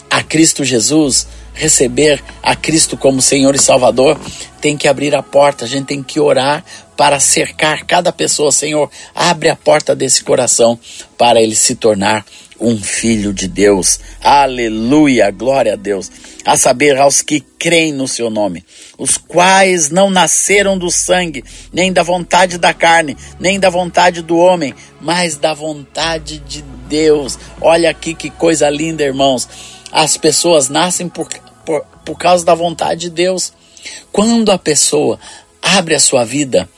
a 0.09 0.23
Cristo 0.23 0.63
Jesus, 0.63 1.27
receber 1.53 2.23
a 2.41 2.55
Cristo 2.55 2.97
como 2.97 3.21
Senhor 3.21 3.53
e 3.53 3.59
Salvador, 3.59 4.19
tem 4.61 4.77
que 4.77 4.87
abrir 4.87 5.13
a 5.13 5.21
porta, 5.21 5.65
a 5.65 5.67
gente 5.67 5.85
tem 5.85 6.01
que 6.01 6.19
orar 6.19 6.63
para 6.97 7.19
cercar 7.19 7.85
cada 7.85 8.11
pessoa. 8.11 8.51
Senhor, 8.51 8.89
abre 9.13 9.49
a 9.49 9.55
porta 9.55 9.95
desse 9.95 10.23
coração 10.23 10.79
para 11.17 11.41
ele 11.41 11.55
se 11.55 11.75
tornar 11.75 12.25
um 12.59 12.77
filho 12.77 13.33
de 13.33 13.47
Deus. 13.47 13.99
Aleluia, 14.21 15.29
glória 15.31 15.73
a 15.73 15.75
Deus. 15.75 16.11
A 16.45 16.55
saber, 16.55 16.97
aos 16.97 17.21
que 17.21 17.39
creem 17.39 17.91
no 17.91 18.07
seu 18.07 18.29
nome, 18.29 18.63
os 18.97 19.17
quais 19.17 19.89
não 19.89 20.09
nasceram 20.09 20.77
do 20.77 20.91
sangue, 20.91 21.43
nem 21.73 21.91
da 21.91 22.03
vontade 22.03 22.57
da 22.57 22.73
carne, 22.73 23.17
nem 23.39 23.59
da 23.59 23.69
vontade 23.69 24.21
do 24.21 24.37
homem, 24.37 24.73
mas 25.01 25.37
da 25.37 25.53
vontade 25.53 26.39
de 26.39 26.61
Deus. 26.87 27.37
Olha 27.59 27.89
aqui 27.89 28.13
que 28.13 28.29
coisa 28.29 28.69
linda, 28.69 29.03
irmãos. 29.03 29.49
As 29.91 30.17
pessoas 30.17 30.69
nascem 30.69 31.09
por, 31.09 31.27
por, 31.65 31.81
por 32.05 32.17
causa 32.17 32.45
da 32.45 32.53
vontade 32.53 33.01
de 33.01 33.09
Deus. 33.09 33.51
Quando 34.11 34.51
a 34.51 34.57
pessoa 34.57 35.19
abre 35.61 35.95
a 35.95 35.99
sua 35.99 36.23
vida 36.23 36.69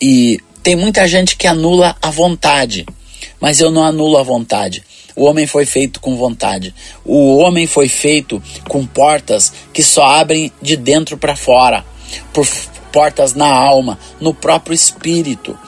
e 0.00 0.38
tem 0.62 0.76
muita 0.76 1.08
gente 1.08 1.36
que 1.36 1.46
anula 1.46 1.96
a 2.02 2.10
vontade, 2.10 2.84
mas 3.40 3.58
eu 3.58 3.70
não 3.70 3.82
anulo 3.82 4.18
a 4.18 4.22
vontade. 4.22 4.84
O 5.18 5.24
homem 5.24 5.48
foi 5.48 5.66
feito 5.66 5.98
com 6.00 6.16
vontade. 6.16 6.72
O 7.04 7.38
homem 7.38 7.66
foi 7.66 7.88
feito 7.88 8.40
com 8.68 8.86
portas 8.86 9.52
que 9.72 9.82
só 9.82 10.04
abrem 10.04 10.52
de 10.62 10.76
dentro 10.76 11.18
para 11.18 11.34
fora, 11.34 11.84
por 12.32 12.46
portas 12.92 13.34
na 13.34 13.52
alma, 13.52 13.98
no 14.20 14.32
próprio 14.32 14.72
espírito 14.72 15.58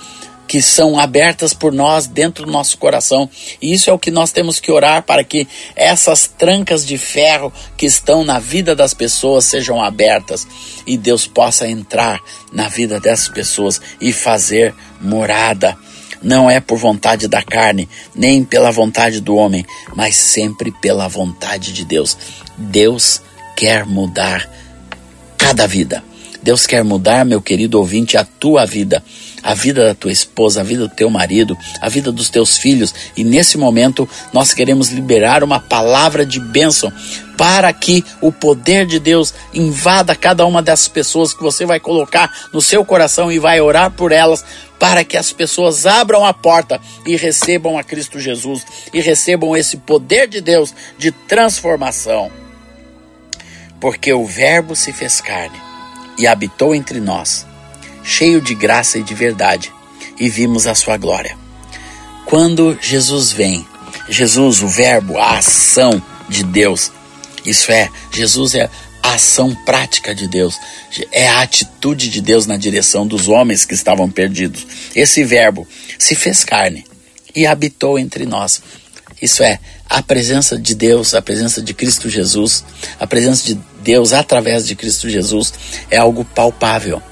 que 0.46 0.60
são 0.60 0.98
abertas 0.98 1.54
por 1.54 1.72
nós 1.72 2.08
dentro 2.08 2.44
do 2.44 2.50
nosso 2.50 2.76
coração. 2.76 3.30
E 3.62 3.72
isso 3.72 3.88
é 3.88 3.92
o 3.92 3.98
que 3.98 4.10
nós 4.10 4.32
temos 4.32 4.58
que 4.58 4.72
orar 4.72 5.04
para 5.04 5.22
que 5.22 5.46
essas 5.76 6.26
trancas 6.26 6.84
de 6.84 6.98
ferro 6.98 7.52
que 7.76 7.86
estão 7.86 8.24
na 8.24 8.40
vida 8.40 8.74
das 8.74 8.92
pessoas 8.92 9.44
sejam 9.44 9.80
abertas 9.80 10.46
e 10.84 10.96
Deus 10.96 11.24
possa 11.24 11.68
entrar 11.68 12.20
na 12.52 12.68
vida 12.68 12.98
dessas 12.98 13.28
pessoas 13.28 13.80
e 14.00 14.12
fazer 14.12 14.74
morada 15.00 15.76
não 16.22 16.50
é 16.50 16.60
por 16.60 16.78
vontade 16.78 17.26
da 17.28 17.42
carne, 17.42 17.88
nem 18.14 18.44
pela 18.44 18.70
vontade 18.70 19.20
do 19.20 19.34
homem, 19.34 19.64
mas 19.94 20.16
sempre 20.16 20.70
pela 20.70 21.08
vontade 21.08 21.72
de 21.72 21.84
Deus. 21.84 22.16
Deus 22.56 23.22
quer 23.56 23.86
mudar 23.86 24.48
cada 25.38 25.66
vida. 25.66 26.02
Deus 26.42 26.66
quer 26.66 26.82
mudar, 26.82 27.24
meu 27.24 27.40
querido 27.40 27.78
ouvinte, 27.78 28.16
a 28.16 28.24
tua 28.24 28.64
vida, 28.64 29.02
a 29.42 29.52
vida 29.52 29.84
da 29.84 29.94
tua 29.94 30.10
esposa, 30.10 30.60
a 30.60 30.64
vida 30.64 30.88
do 30.88 30.94
teu 30.94 31.10
marido, 31.10 31.56
a 31.80 31.88
vida 31.88 32.10
dos 32.10 32.30
teus 32.30 32.56
filhos. 32.56 32.94
E 33.16 33.22
nesse 33.22 33.58
momento 33.58 34.08
nós 34.32 34.54
queremos 34.54 34.90
liberar 34.90 35.44
uma 35.44 35.60
palavra 35.60 36.24
de 36.24 36.40
bênção 36.40 36.90
para 37.40 37.72
que 37.72 38.04
o 38.20 38.30
poder 38.30 38.84
de 38.84 39.00
Deus 39.00 39.32
invada 39.54 40.14
cada 40.14 40.44
uma 40.44 40.60
dessas 40.60 40.88
pessoas 40.88 41.32
que 41.32 41.42
você 41.42 41.64
vai 41.64 41.80
colocar 41.80 42.30
no 42.52 42.60
seu 42.60 42.84
coração 42.84 43.32
e 43.32 43.38
vai 43.38 43.62
orar 43.62 43.90
por 43.92 44.12
elas 44.12 44.44
para 44.78 45.04
que 45.04 45.16
as 45.16 45.32
pessoas 45.32 45.86
abram 45.86 46.22
a 46.22 46.34
porta 46.34 46.78
e 47.06 47.16
recebam 47.16 47.78
a 47.78 47.82
Cristo 47.82 48.20
Jesus 48.20 48.62
e 48.92 49.00
recebam 49.00 49.56
esse 49.56 49.78
poder 49.78 50.28
de 50.28 50.42
Deus 50.42 50.74
de 50.98 51.10
transformação. 51.10 52.30
Porque 53.80 54.12
o 54.12 54.26
Verbo 54.26 54.76
se 54.76 54.92
fez 54.92 55.22
carne 55.22 55.58
e 56.18 56.26
habitou 56.26 56.74
entre 56.74 57.00
nós, 57.00 57.46
cheio 58.04 58.42
de 58.42 58.54
graça 58.54 58.98
e 58.98 59.02
de 59.02 59.14
verdade, 59.14 59.72
e 60.18 60.28
vimos 60.28 60.66
a 60.66 60.74
sua 60.74 60.98
glória. 60.98 61.38
Quando 62.26 62.76
Jesus 62.82 63.32
vem, 63.32 63.66
Jesus, 64.10 64.60
o 64.62 64.68
Verbo, 64.68 65.16
a 65.16 65.38
ação 65.38 66.02
de 66.28 66.44
Deus, 66.44 66.92
isso 67.44 67.70
é, 67.72 67.88
Jesus 68.12 68.54
é 68.54 68.68
a 69.02 69.14
ação 69.14 69.54
prática 69.64 70.14
de 70.14 70.28
Deus, 70.28 70.54
é 71.10 71.26
a 71.28 71.40
atitude 71.40 72.10
de 72.10 72.20
Deus 72.20 72.46
na 72.46 72.56
direção 72.56 73.06
dos 73.06 73.28
homens 73.28 73.64
que 73.64 73.74
estavam 73.74 74.10
perdidos. 74.10 74.66
Esse 74.94 75.24
verbo 75.24 75.66
se 75.98 76.14
fez 76.14 76.44
carne 76.44 76.84
e 77.34 77.46
habitou 77.46 77.98
entre 77.98 78.26
nós. 78.26 78.62
Isso 79.20 79.42
é, 79.42 79.58
a 79.88 80.02
presença 80.02 80.58
de 80.58 80.74
Deus, 80.74 81.14
a 81.14 81.22
presença 81.22 81.60
de 81.60 81.74
Cristo 81.74 82.08
Jesus, 82.08 82.64
a 82.98 83.06
presença 83.06 83.44
de 83.44 83.58
Deus 83.82 84.12
através 84.12 84.66
de 84.66 84.74
Cristo 84.74 85.08
Jesus 85.08 85.52
é 85.90 85.96
algo 85.96 86.24
palpável 86.24 87.02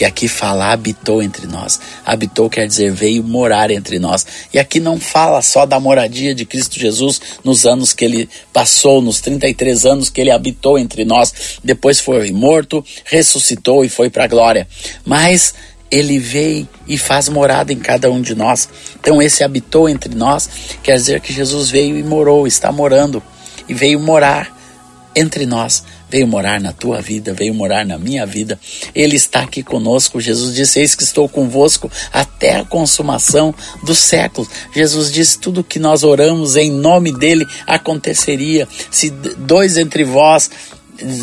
que 0.00 0.04
aqui 0.06 0.28
fala 0.28 0.72
habitou 0.72 1.22
entre 1.22 1.46
nós. 1.46 1.78
Habitou 2.06 2.48
quer 2.48 2.66
dizer 2.66 2.90
veio 2.90 3.22
morar 3.22 3.70
entre 3.70 3.98
nós. 3.98 4.26
E 4.50 4.58
aqui 4.58 4.80
não 4.80 4.98
fala 4.98 5.42
só 5.42 5.66
da 5.66 5.78
moradia 5.78 6.34
de 6.34 6.46
Cristo 6.46 6.80
Jesus 6.80 7.20
nos 7.44 7.66
anos 7.66 7.92
que 7.92 8.06
ele 8.06 8.26
passou, 8.50 9.02
nos 9.02 9.20
33 9.20 9.84
anos 9.84 10.08
que 10.08 10.18
ele 10.18 10.30
habitou 10.30 10.78
entre 10.78 11.04
nós. 11.04 11.58
Depois 11.62 12.00
foi 12.00 12.32
morto, 12.32 12.82
ressuscitou 13.04 13.84
e 13.84 13.90
foi 13.90 14.08
para 14.08 14.24
a 14.24 14.26
glória. 14.26 14.66
Mas 15.04 15.52
ele 15.90 16.18
veio 16.18 16.66
e 16.88 16.96
faz 16.96 17.28
morada 17.28 17.70
em 17.70 17.78
cada 17.78 18.10
um 18.10 18.22
de 18.22 18.34
nós. 18.34 18.70
Então, 18.98 19.20
esse 19.20 19.44
habitou 19.44 19.86
entre 19.86 20.14
nós 20.14 20.48
quer 20.82 20.94
dizer 20.94 21.20
que 21.20 21.30
Jesus 21.30 21.68
veio 21.68 21.98
e 21.98 22.02
morou, 22.02 22.46
está 22.46 22.72
morando 22.72 23.22
e 23.68 23.74
veio 23.74 24.00
morar 24.00 24.50
entre 25.14 25.44
nós 25.44 25.84
veio 26.10 26.26
morar 26.26 26.60
na 26.60 26.72
tua 26.72 27.00
vida, 27.00 27.32
veio 27.32 27.54
morar 27.54 27.86
na 27.86 27.98
minha 27.98 28.26
vida. 28.26 28.58
Ele 28.94 29.16
está 29.16 29.42
aqui 29.42 29.62
conosco. 29.62 30.20
Jesus 30.20 30.54
disse: 30.54 30.80
Eis 30.80 30.94
que 30.94 31.02
estou 31.02 31.28
convosco 31.28 31.90
até 32.12 32.56
a 32.56 32.64
consumação 32.64 33.54
dos 33.84 33.98
séculos. 33.98 34.50
Jesus 34.74 35.12
disse: 35.12 35.38
tudo 35.38 35.64
que 35.64 35.78
nós 35.78 36.02
oramos 36.02 36.56
em 36.56 36.70
nome 36.70 37.12
dele 37.12 37.46
aconteceria. 37.66 38.66
Se 38.90 39.10
dois 39.10 39.76
entre 39.76 40.04
vós 40.04 40.50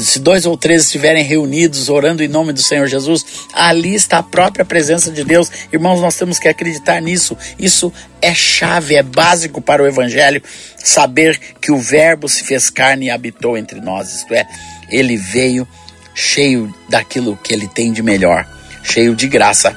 se 0.03 0.19
dois 0.19 0.45
ou 0.45 0.57
três 0.57 0.85
estiverem 0.85 1.23
reunidos 1.23 1.89
orando 1.89 2.23
em 2.23 2.27
nome 2.27 2.51
do 2.51 2.61
Senhor 2.61 2.87
Jesus, 2.87 3.25
ali 3.53 3.93
está 3.93 4.17
a 4.19 4.23
própria 4.23 4.65
presença 4.65 5.11
de 5.11 5.23
Deus. 5.23 5.51
Irmãos, 5.71 6.01
nós 6.01 6.15
temos 6.15 6.39
que 6.39 6.47
acreditar 6.47 7.01
nisso. 7.01 7.37
Isso 7.59 7.93
é 8.21 8.33
chave, 8.33 8.95
é 8.95 9.03
básico 9.03 9.61
para 9.61 9.83
o 9.83 9.87
Evangelho, 9.87 10.41
saber 10.77 11.39
que 11.61 11.71
o 11.71 11.79
Verbo 11.79 12.27
se 12.27 12.43
fez 12.43 12.69
carne 12.69 13.07
e 13.07 13.09
habitou 13.09 13.57
entre 13.57 13.79
nós. 13.79 14.13
Isto 14.15 14.33
é, 14.33 14.47
ele 14.89 15.17
veio 15.17 15.67
cheio 16.13 16.73
daquilo 16.89 17.37
que 17.37 17.53
ele 17.53 17.67
tem 17.67 17.91
de 17.93 18.01
melhor, 18.01 18.47
cheio 18.83 19.15
de 19.15 19.27
graça, 19.27 19.75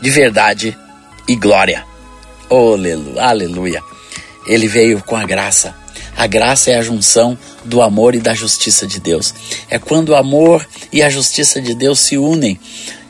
de 0.00 0.10
verdade 0.10 0.76
e 1.28 1.34
glória. 1.34 1.84
Oh, 2.48 2.76
aleluia. 3.18 3.82
ele 4.46 4.68
veio 4.68 5.02
com 5.02 5.16
a 5.16 5.24
graça. 5.24 5.74
A 6.16 6.26
graça 6.26 6.70
é 6.70 6.76
a 6.76 6.82
junção 6.82 7.36
do 7.64 7.82
amor 7.82 8.14
e 8.14 8.20
da 8.20 8.32
justiça 8.32 8.86
de 8.86 9.00
Deus. 9.00 9.34
É 9.68 9.78
quando 9.78 10.10
o 10.10 10.16
amor 10.16 10.66
e 10.92 11.02
a 11.02 11.10
justiça 11.10 11.60
de 11.60 11.74
Deus 11.74 11.98
se 12.00 12.16
unem. 12.16 12.58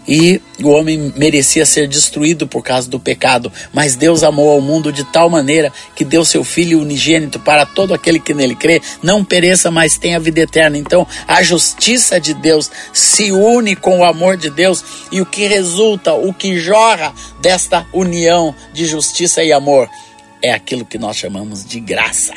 E 0.08 0.40
o 0.62 0.68
homem 0.68 1.12
merecia 1.16 1.66
ser 1.66 1.88
destruído 1.88 2.46
por 2.46 2.62
causa 2.62 2.88
do 2.88 3.00
pecado, 3.00 3.52
mas 3.72 3.96
Deus 3.96 4.22
amou 4.22 4.50
ao 4.50 4.60
mundo 4.60 4.92
de 4.92 5.04
tal 5.04 5.28
maneira 5.28 5.72
que 5.94 6.04
deu 6.04 6.24
seu 6.24 6.44
Filho 6.44 6.80
unigênito 6.80 7.40
para 7.40 7.66
todo 7.66 7.92
aquele 7.92 8.20
que 8.20 8.32
nele 8.32 8.54
crê, 8.54 8.80
não 9.02 9.24
pereça, 9.24 9.70
mas 9.70 9.98
tenha 9.98 10.20
vida 10.20 10.40
eterna. 10.40 10.78
Então, 10.78 11.06
a 11.26 11.42
justiça 11.42 12.20
de 12.20 12.34
Deus 12.34 12.70
se 12.92 13.32
une 13.32 13.74
com 13.74 14.00
o 14.00 14.04
amor 14.04 14.36
de 14.36 14.50
Deus 14.50 14.84
e 15.10 15.20
o 15.20 15.26
que 15.26 15.46
resulta, 15.46 16.14
o 16.14 16.32
que 16.32 16.58
jorra 16.58 17.12
desta 17.40 17.86
união 17.92 18.54
de 18.72 18.86
justiça 18.86 19.42
e 19.42 19.52
amor 19.52 19.88
é 20.42 20.52
aquilo 20.52 20.84
que 20.84 20.98
nós 20.98 21.16
chamamos 21.16 21.64
de 21.64 21.80
graça. 21.80 22.34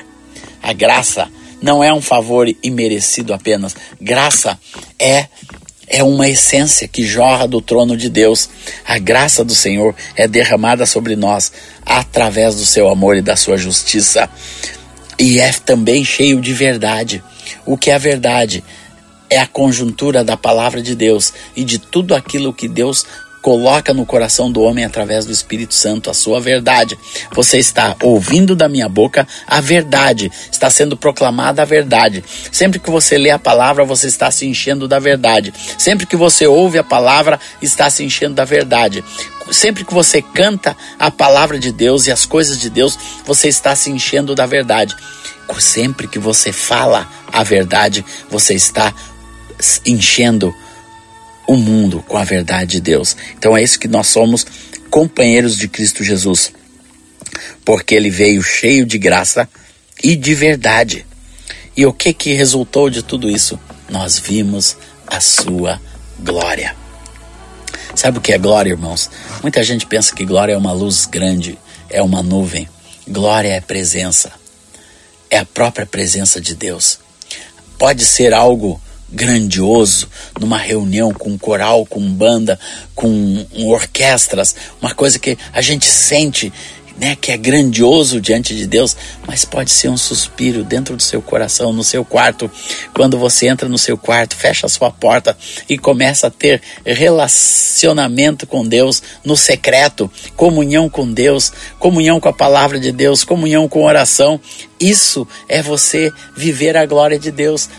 A 0.62 0.74
graça 0.74 1.30
não 1.62 1.84
é 1.84 1.94
um 1.94 2.02
favor 2.02 2.48
imerecido 2.64 3.34
apenas. 3.34 3.76
Graça 4.00 4.60
é 4.98 5.28
é 5.90 6.04
uma 6.04 6.30
essência 6.30 6.88
que 6.88 7.04
jorra 7.04 7.48
do 7.48 7.60
trono 7.60 7.98
de 7.98 8.10
Deus. 8.10 8.48
A 8.86 9.00
graça 9.00 9.44
do 9.44 9.56
Senhor 9.56 9.96
é 10.16 10.28
derramada 10.28 10.86
sobre 10.86 11.16
nós 11.16 11.52
através 11.84 12.56
do 12.56 12.66
seu 12.66 12.88
amor 12.88 13.18
e 13.18 13.22
da 13.22 13.36
sua 13.36 13.58
justiça. 13.58 14.30
E 15.18 15.40
é 15.40 15.52
também 15.52 16.06
cheio 16.06 16.40
de 16.40 16.54
verdade. 16.54 17.24
O 17.66 17.76
que 17.76 17.90
é 17.90 17.96
a 17.96 17.98
verdade? 17.98 18.64
É 19.30 19.40
a 19.40 19.48
conjuntura 19.48 20.24
da 20.24 20.38
palavra 20.38 20.82
de 20.82 20.96
Deus 20.96 21.34
e 21.56 21.64
de 21.64 21.80
tudo 21.80 22.14
aquilo 22.16 22.54
que 22.54 22.68
Deus 22.68 23.06
coloca 23.42 23.94
no 23.94 24.06
coração 24.06 24.52
do 24.52 24.62
homem 24.62 24.84
através 24.84 25.26
do 25.26 25.32
Espírito 25.32 25.74
Santo 25.74 26.10
a 26.10 26.14
sua 26.14 26.40
verdade. 26.40 26.98
Você 27.34 27.58
está 27.58 27.96
ouvindo 28.02 28.56
da 28.56 28.68
minha 28.68 28.90
boca 28.90 29.28
a 29.48 29.62
verdade, 29.62 30.32
está 30.52 30.70
sendo 30.70 30.98
proclamada 30.98 31.62
a 31.62 31.66
verdade. 31.66 32.24
Sempre 32.52 32.80
que 32.80 32.90
você 32.90 33.18
lê 33.18 33.30
a 33.30 33.40
palavra, 33.40 33.86
você 33.86 34.08
está 34.08 34.30
se 34.32 34.46
enchendo 34.46 34.88
da 34.88 35.00
verdade. 35.00 35.54
Sempre 35.78 36.06
que 36.06 36.16
você 36.16 36.48
ouve 36.48 36.78
a 36.78 36.84
palavra, 36.84 37.40
está 37.62 37.90
se 37.90 38.04
enchendo 38.04 38.36
da 38.36 38.46
verdade. 38.46 39.04
Sempre 39.52 39.84
que 39.84 39.94
você 39.94 40.22
canta 40.22 40.76
a 41.00 41.10
palavra 41.10 41.58
de 41.58 41.72
Deus 41.72 42.06
e 42.06 42.12
as 42.12 42.26
coisas 42.26 42.60
de 42.60 42.70
Deus, 42.70 42.98
você 43.26 43.48
está 43.48 43.76
se 43.76 43.90
enchendo 43.90 44.36
da 44.36 44.46
verdade. 44.46 44.96
Sempre 45.58 46.08
que 46.08 46.20
você 46.20 46.52
fala 46.52 47.10
a 47.34 47.44
verdade, 47.44 48.06
você 48.30 48.54
está 48.54 48.94
enchendo 49.86 50.54
o 51.50 51.58
mundo 51.58 52.06
com 52.08 52.16
a 52.16 52.24
verdade 52.24 52.74
de 52.74 52.80
Deus. 52.80 53.18
Então 53.36 53.58
é 53.58 53.64
isso 53.64 53.80
que 53.80 53.88
nós 53.88 54.06
somos 54.06 54.46
companheiros 54.92 55.58
de 55.58 55.68
Cristo 55.68 56.04
Jesus, 56.04 56.54
porque 57.66 57.96
ele 57.96 58.12
veio 58.12 58.44
cheio 58.44 58.86
de 58.86 59.00
graça 59.00 59.50
e 60.04 60.16
de 60.16 60.36
verdade. 60.36 61.08
E 61.76 61.88
o 61.88 61.92
que 61.92 62.14
que 62.14 62.34
resultou 62.34 62.88
de 62.88 63.02
tudo 63.02 63.28
isso? 63.28 63.60
Nós 63.90 64.20
vimos 64.20 64.78
a 65.08 65.20
sua 65.20 65.82
glória. 66.20 66.76
Sabe 67.96 68.20
o 68.20 68.22
que 68.22 68.32
é 68.32 68.38
glória, 68.38 68.70
irmãos? 68.70 69.10
Muita 69.42 69.64
gente 69.64 69.88
pensa 69.88 70.14
que 70.14 70.26
glória 70.26 70.54
é 70.54 70.58
uma 70.58 70.72
luz 70.72 71.08
grande, 71.08 71.58
é 71.90 72.00
uma 72.00 72.22
nuvem. 72.22 72.70
Glória 73.08 73.50
é 73.50 73.60
presença. 73.60 74.32
É 75.32 75.40
a 75.40 75.46
própria 75.46 75.88
presença 75.88 76.40
de 76.40 76.54
Deus. 76.54 77.00
Pode 77.80 78.06
ser 78.06 78.36
algo 78.36 78.80
grandioso, 79.12 80.08
numa 80.40 80.58
reunião 80.58 81.14
com 81.14 81.38
coral, 81.38 81.86
com 81.86 82.02
banda, 82.02 82.60
com 82.96 83.46
orquestras, 83.66 84.56
uma 84.82 84.94
coisa 84.94 85.18
que 85.18 85.38
a 85.54 85.62
gente 85.62 85.86
sente, 85.86 86.52
né, 87.00 87.16
que 87.16 87.32
é 87.32 87.38
grandioso 87.38 88.20
diante 88.20 88.54
de 88.54 88.68
Deus, 88.68 88.96
mas 89.26 89.46
pode 89.46 89.72
ser 89.72 89.88
um 89.88 89.96
suspiro 89.96 90.64
dentro 90.66 90.98
do 90.98 91.02
seu 91.02 91.22
coração, 91.22 91.72
no 91.72 91.84
seu 91.84 92.04
quarto, 92.04 92.52
quando 92.94 93.18
você 93.18 93.48
entra 93.48 93.70
no 93.70 93.78
seu 93.78 93.98
quarto, 93.98 94.36
fecha 94.36 94.66
a 94.66 94.70
sua 94.70 94.92
porta 94.92 95.36
e 95.70 95.78
começa 95.78 96.28
a 96.28 96.30
ter 96.30 96.62
relacionamento 96.86 98.46
com 98.46 98.68
Deus 98.68 99.02
no 99.24 99.38
secreto, 99.38 100.12
comunhão 100.36 100.90
com 100.90 101.10
Deus, 101.10 101.54
comunhão 101.80 102.20
com 102.20 102.28
a 102.28 102.34
palavra 102.34 102.78
de 102.78 102.92
Deus, 102.92 103.24
comunhão 103.24 103.70
com 103.70 103.86
oração. 103.86 104.40
Isso 104.78 105.26
é 105.48 105.62
você 105.62 106.12
viver 106.36 106.76
a 106.76 106.86
glória 106.86 107.18
de 107.18 107.32
Deus, 107.32 107.70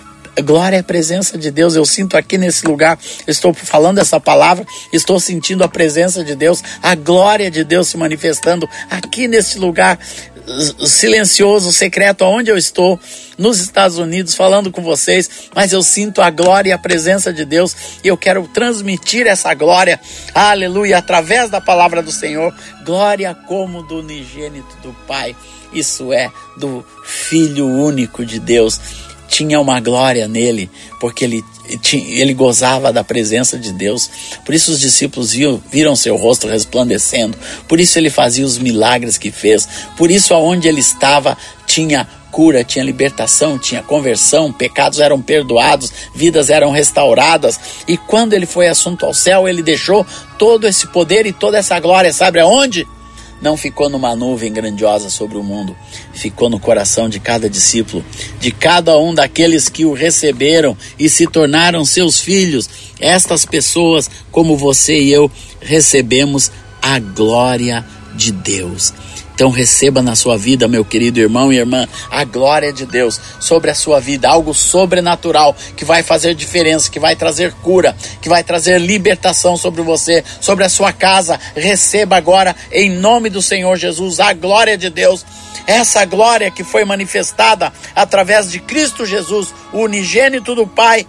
Glória 0.43 0.77
é 0.77 0.81
a 0.81 0.85
presença 0.85 1.37
de 1.39 1.51
Deus. 1.51 1.75
Eu 1.75 1.85
sinto 1.85 2.17
aqui 2.17 2.39
nesse 2.39 2.67
lugar, 2.67 2.99
estou 3.27 3.53
falando 3.53 3.99
essa 3.99 4.21
palavra, 4.21 4.67
estou 4.93 5.19
sentindo 5.21 5.65
a 5.65 5.69
presença 5.69 6.25
de 6.25 6.35
Deus, 6.35 6.63
a 6.83 6.95
glória 6.95 7.51
de 7.51 7.65
Deus 7.65 7.89
se 7.89 7.97
manifestando 7.97 8.69
aqui 8.91 9.29
nesse 9.29 9.59
lugar 9.59 9.99
silencioso, 10.87 11.73
secreto, 11.73 12.25
onde 12.25 12.51
eu 12.51 12.57
estou, 12.57 12.99
nos 13.39 13.61
Estados 13.61 13.99
Unidos, 13.99 14.35
falando 14.35 14.71
com 14.71 14.83
vocês, 14.83 15.31
mas 15.55 15.73
eu 15.73 15.83
sinto 15.83 16.21
a 16.21 16.31
glória 16.31 16.71
e 16.71 16.73
a 16.73 16.79
presença 16.79 17.33
de 17.33 17.45
Deus 17.45 17.75
e 18.03 18.09
eu 18.09 18.17
quero 18.17 18.47
transmitir 18.49 19.27
essa 19.27 19.55
glória, 19.55 20.01
aleluia, 20.35 20.99
através 20.99 21.51
da 21.51 21.61
palavra 21.61 22.03
do 22.03 22.13
Senhor, 22.13 22.55
glória 22.85 23.35
como 23.47 23.83
do 23.83 24.01
unigênito 24.01 24.77
do 24.83 24.93
Pai, 25.07 25.35
isso 25.73 26.13
é, 26.13 26.31
do 26.59 26.85
Filho 27.05 27.67
único 27.67 28.25
de 28.25 28.41
Deus 28.41 28.81
tinha 29.41 29.59
uma 29.59 29.81
glória 29.81 30.29
nele, 30.29 30.71
porque 31.01 31.25
ele, 31.25 31.43
ele 31.95 32.35
gozava 32.35 32.93
da 32.93 33.03
presença 33.03 33.59
de 33.59 33.73
Deus. 33.73 34.11
Por 34.45 34.55
isso 34.55 34.73
os 34.73 34.79
discípulos 34.79 35.33
viram, 35.33 35.63
viram 35.73 35.97
seu 35.97 36.15
rosto 36.15 36.47
resplandecendo. 36.47 37.39
Por 37.67 37.81
isso 37.81 37.99
ele 37.99 38.11
fazia 38.11 38.45
os 38.45 38.59
milagres 38.59 39.17
que 39.17 39.31
fez. 39.31 39.67
Por 39.97 40.11
isso 40.11 40.35
aonde 40.35 40.69
ele 40.69 40.81
estava 40.81 41.39
tinha 41.67 42.07
cura, 42.31 42.63
tinha 42.63 42.85
libertação, 42.85 43.59
tinha 43.59 43.83
conversão, 43.83 44.53
pecados 44.53 45.01
eram 45.01 45.23
perdoados, 45.23 45.91
vidas 46.15 46.51
eram 46.51 46.71
restauradas. 46.71 47.59
E 47.89 47.97
quando 47.97 48.35
ele 48.35 48.47
foi 48.47 48.69
assunto 48.69 49.07
ao 49.07 49.15
céu, 49.15 49.49
ele 49.49 49.63
deixou 49.63 50.07
todo 50.39 50.69
esse 50.69 50.87
poder 50.89 51.25
e 51.25 51.33
toda 51.33 51.57
essa 51.57 51.81
glória, 51.81 52.13
sabe 52.13 52.41
aonde? 52.41 52.87
Não 53.41 53.57
ficou 53.57 53.89
numa 53.89 54.15
nuvem 54.15 54.53
grandiosa 54.53 55.09
sobre 55.09 55.39
o 55.39 55.43
mundo, 55.43 55.77
ficou 56.13 56.51
no 56.51 56.61
coração 56.61 57.09
de 57.09 57.19
cada 57.19 57.49
discípulo, 57.49 58.05
de 58.39 58.51
cada 58.51 58.99
um 58.99 59.15
daqueles 59.15 59.69
que 59.69 59.85
o 59.85 59.93
receberam 59.93 60.77
e 60.99 61.09
se 61.09 61.27
tornaram 61.27 61.85
seus 61.85 62.21
filhos. 62.21 62.69
Estas 62.99 63.47
pessoas, 63.47 64.11
como 64.31 64.57
você 64.57 65.01
e 65.01 65.13
eu, 65.13 65.31
recebemos 65.61 66.51
a 66.83 66.99
glória 66.99 67.85
de 68.15 68.33
Deus. 68.33 68.93
Então 69.41 69.49
receba 69.49 70.03
na 70.03 70.15
sua 70.15 70.37
vida, 70.37 70.69
meu 70.69 70.85
querido 70.85 71.19
irmão 71.19 71.51
e 71.51 71.57
irmã, 71.57 71.89
a 72.11 72.25
glória 72.25 72.71
de 72.71 72.85
Deus 72.85 73.19
sobre 73.41 73.71
a 73.71 73.75
sua 73.75 73.99
vida, 73.99 74.29
algo 74.29 74.53
sobrenatural 74.53 75.57
que 75.75 75.83
vai 75.83 76.03
fazer 76.03 76.35
diferença, 76.35 76.91
que 76.91 77.01
vai 77.01 77.17
trazer 77.17 77.55
cura, 77.55 77.97
que 78.21 78.29
vai 78.29 78.45
trazer 78.45 78.79
libertação 78.79 79.57
sobre 79.57 79.81
você, 79.81 80.23
sobre 80.43 80.63
a 80.63 80.69
sua 80.69 80.93
casa. 80.93 81.41
Receba 81.57 82.19
agora, 82.19 82.55
em 82.71 82.91
nome 82.91 83.31
do 83.31 83.41
Senhor 83.41 83.79
Jesus, 83.79 84.21
a 84.21 84.35
glória 84.35 84.77
de 84.77 84.91
Deus. 84.91 85.25
Essa 85.67 86.05
glória 86.05 86.51
que 86.51 86.63
foi 86.63 86.85
manifestada 86.85 87.73
através 87.97 88.53
de 88.53 88.61
Cristo 88.61 89.07
Jesus, 89.07 89.55
o 89.73 89.79
unigênito 89.79 90.55
do 90.55 90.67
Pai, 90.67 91.07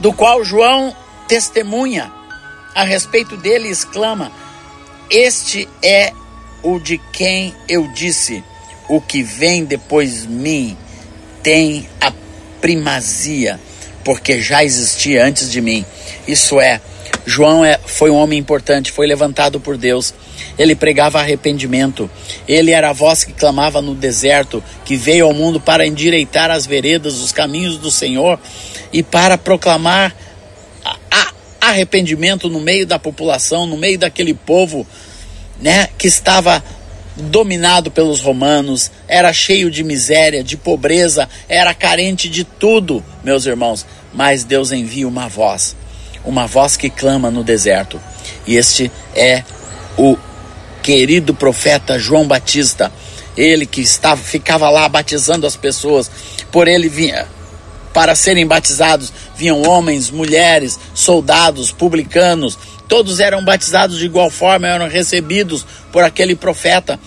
do 0.00 0.10
qual 0.10 0.42
João 0.42 0.96
testemunha 1.28 2.10
a 2.74 2.82
respeito 2.82 3.36
dele 3.36 3.68
exclama: 3.68 4.32
Este 5.10 5.68
é 5.82 6.14
o 6.64 6.80
de 6.80 6.98
quem 7.12 7.54
eu 7.68 7.86
disse: 7.88 8.42
o 8.88 9.00
que 9.00 9.22
vem 9.22 9.64
depois 9.64 10.22
de 10.22 10.28
mim 10.28 10.76
tem 11.42 11.86
a 12.00 12.12
primazia, 12.60 13.60
porque 14.02 14.40
já 14.40 14.64
existia 14.64 15.24
antes 15.24 15.52
de 15.52 15.60
mim. 15.60 15.84
Isso 16.26 16.58
é, 16.58 16.80
João 17.26 17.64
é, 17.64 17.78
foi 17.84 18.10
um 18.10 18.16
homem 18.16 18.38
importante, 18.38 18.90
foi 18.90 19.06
levantado 19.06 19.60
por 19.60 19.76
Deus. 19.76 20.14
Ele 20.58 20.74
pregava 20.74 21.20
arrependimento. 21.20 22.10
Ele 22.48 22.70
era 22.70 22.90
a 22.90 22.92
voz 22.92 23.24
que 23.24 23.32
clamava 23.32 23.82
no 23.82 23.94
deserto, 23.94 24.62
que 24.84 24.96
veio 24.96 25.26
ao 25.26 25.34
mundo 25.34 25.60
para 25.60 25.86
endireitar 25.86 26.50
as 26.50 26.66
veredas, 26.66 27.20
os 27.20 27.32
caminhos 27.32 27.76
do 27.76 27.90
Senhor 27.90 28.38
e 28.92 29.02
para 29.02 29.36
proclamar 29.36 30.14
arrependimento 31.60 32.48
no 32.48 32.60
meio 32.60 32.86
da 32.86 32.98
população, 32.98 33.66
no 33.66 33.76
meio 33.76 33.98
daquele 33.98 34.34
povo 34.34 34.86
né, 35.60 35.88
que 35.98 36.06
estava 36.06 36.62
dominado 37.16 37.90
pelos 37.90 38.20
romanos, 38.20 38.90
era 39.06 39.32
cheio 39.32 39.70
de 39.70 39.84
miséria, 39.84 40.42
de 40.42 40.56
pobreza, 40.56 41.28
era 41.48 41.72
carente 41.72 42.28
de 42.28 42.44
tudo, 42.44 43.04
meus 43.22 43.46
irmãos. 43.46 43.86
Mas 44.12 44.44
Deus 44.44 44.72
envia 44.72 45.06
uma 45.06 45.28
voz, 45.28 45.76
uma 46.24 46.46
voz 46.46 46.76
que 46.76 46.90
clama 46.90 47.30
no 47.30 47.44
deserto. 47.44 48.00
E 48.46 48.56
este 48.56 48.90
é 49.14 49.44
o 49.96 50.16
querido 50.82 51.34
profeta 51.34 51.98
João 51.98 52.26
Batista, 52.26 52.92
ele 53.36 53.66
que 53.66 53.80
estava 53.80 54.20
ficava 54.20 54.68
lá 54.68 54.88
batizando 54.88 55.46
as 55.46 55.56
pessoas. 55.56 56.10
Por 56.50 56.68
ele 56.68 56.88
vinha 56.88 57.26
para 57.92 58.16
serem 58.16 58.46
batizados, 58.46 59.12
vinham 59.36 59.62
homens, 59.62 60.10
mulheres, 60.10 60.78
soldados, 60.92 61.70
publicanos, 61.70 62.58
Todos 62.88 63.20
eram 63.20 63.44
batizados 63.44 63.98
de 63.98 64.06
igual 64.06 64.30
forma, 64.30 64.68
eram 64.68 64.88
recebidos 64.88 65.66
por 65.92 66.02
aquele 66.02 66.34
profeta. 66.34 66.98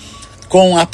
com, 0.50 0.78
a, 0.78 0.86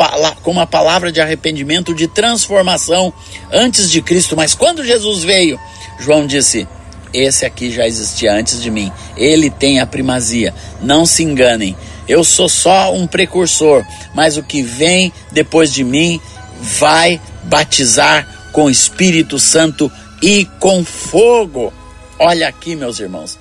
com 0.41 0.49
uma 0.49 0.65
palavra 0.65 1.11
de 1.11 1.21
arrependimento, 1.21 1.93
de 1.93 2.07
transformação 2.07 3.13
antes 3.51 3.89
de 3.89 4.01
Cristo. 4.01 4.35
Mas 4.35 4.55
quando 4.55 4.83
Jesus 4.83 5.23
veio, 5.23 5.59
João 5.99 6.25
disse: 6.25 6.67
Esse 7.13 7.45
aqui 7.45 7.71
já 7.71 7.85
existia 7.85 8.33
antes 8.33 8.61
de 8.61 8.71
mim, 8.71 8.91
ele 9.15 9.51
tem 9.51 9.79
a 9.79 9.85
primazia. 9.85 10.53
Não 10.81 11.05
se 11.05 11.23
enganem, 11.23 11.77
eu 12.07 12.23
sou 12.23 12.49
só 12.49 12.93
um 12.93 13.07
precursor, 13.07 13.85
mas 14.13 14.37
o 14.37 14.43
que 14.43 14.61
vem 14.61 15.13
depois 15.31 15.71
de 15.71 15.83
mim 15.83 16.19
vai 16.59 17.19
batizar 17.43 18.27
com 18.51 18.69
Espírito 18.69 19.39
Santo 19.39 19.91
e 20.21 20.45
com 20.59 20.83
fogo. 20.83 21.73
Olha 22.19 22.47
aqui, 22.47 22.75
meus 22.75 22.99
irmãos. 22.99 23.37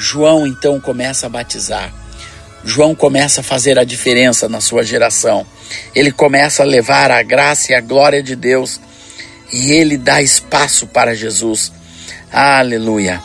João 0.00 0.46
então 0.46 0.80
começa 0.80 1.26
a 1.26 1.28
batizar. 1.28 1.92
João 2.64 2.94
começa 2.94 3.42
a 3.42 3.44
fazer 3.44 3.78
a 3.78 3.84
diferença 3.84 4.48
na 4.48 4.58
sua 4.58 4.82
geração. 4.82 5.46
Ele 5.94 6.10
começa 6.10 6.62
a 6.62 6.66
levar 6.66 7.10
a 7.10 7.22
graça 7.22 7.72
e 7.72 7.74
a 7.74 7.82
glória 7.82 8.22
de 8.22 8.34
Deus 8.34 8.80
e 9.52 9.72
ele 9.72 9.98
dá 9.98 10.22
espaço 10.22 10.86
para 10.86 11.14
Jesus. 11.14 11.70
Aleluia. 12.32 13.22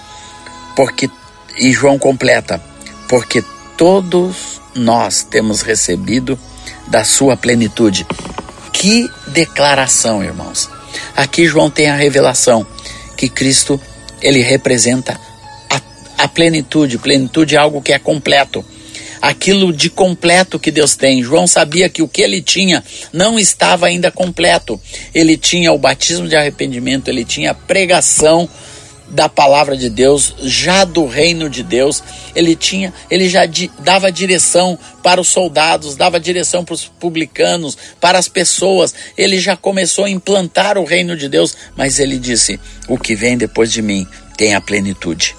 Porque 0.76 1.10
e 1.58 1.72
João 1.72 1.98
completa, 1.98 2.62
porque 3.08 3.42
todos 3.78 4.62
nós 4.76 5.24
temos 5.24 5.62
recebido 5.62 6.38
da 6.88 7.06
sua 7.06 7.38
plenitude. 7.38 8.06
Que 8.74 9.10
declaração, 9.28 10.22
irmãos. 10.22 10.70
Aqui 11.16 11.48
João 11.48 11.70
tem 11.70 11.90
a 11.90 11.96
revelação 11.96 12.68
que 13.16 13.30
Cristo 13.30 13.80
ele 14.22 14.42
representa 14.42 15.18
a, 16.18 16.28
plenitude. 16.28 16.98
Plenitude 16.98 17.56
é 17.56 17.58
algo 17.58 17.82
que 17.82 17.94
é 17.94 18.00
completo 18.00 18.66
aquilo 19.22 19.74
de 19.74 19.90
completo 19.90 20.60
que 20.60 20.70
Deus 20.70 20.96
tem. 20.96 21.24
João 21.24 21.48
sabia 21.48 21.90
que 21.90 22.04
o 22.04 22.08
que 22.08 22.22
ele 22.22 22.44
tinha 22.44 22.84
não 23.12 23.40
estava 23.40 23.88
ainda 23.88 24.12
completo. 24.12 24.80
Ele 25.16 25.36
tinha 25.36 25.72
o 25.74 25.80
batismo 25.80 26.28
de 26.28 26.36
arrependimento, 26.36 27.08
ele 27.08 27.26
tinha 27.26 27.52
a 27.52 27.56
pregação 27.56 28.48
da 29.08 29.30
palavra 29.30 29.78
de 29.78 29.90
Deus, 29.90 30.34
já 30.42 30.84
do 30.84 31.06
reino 31.06 31.50
de 31.50 31.62
Deus, 31.62 32.04
ele 32.36 32.56
tinha, 32.56 32.92
ele 33.10 33.30
já 33.30 33.46
di, 33.46 33.72
dava 33.80 34.12
direção 34.12 34.78
para 35.04 35.22
os 35.22 35.28
soldados, 35.28 35.96
dava 35.96 36.20
direção 36.20 36.66
para 36.66 36.74
os 36.74 36.86
publicanos, 36.86 37.78
para 38.02 38.18
as 38.18 38.28
pessoas. 38.28 38.94
Ele 39.18 39.40
já 39.40 39.56
começou 39.56 40.06
a 40.06 40.10
implantar 40.10 40.78
o 40.78 40.86
reino 40.86 41.16
de 41.16 41.30
Deus, 41.30 41.56
mas 41.76 42.00
ele 42.00 42.18
disse: 42.18 42.60
"O 42.88 42.98
que 42.98 43.16
vem 43.16 43.38
depois 43.38 43.72
de 43.72 43.82
mim 43.82 44.08
tem 44.38 44.56
a 44.56 44.62
plenitude". 44.62 45.36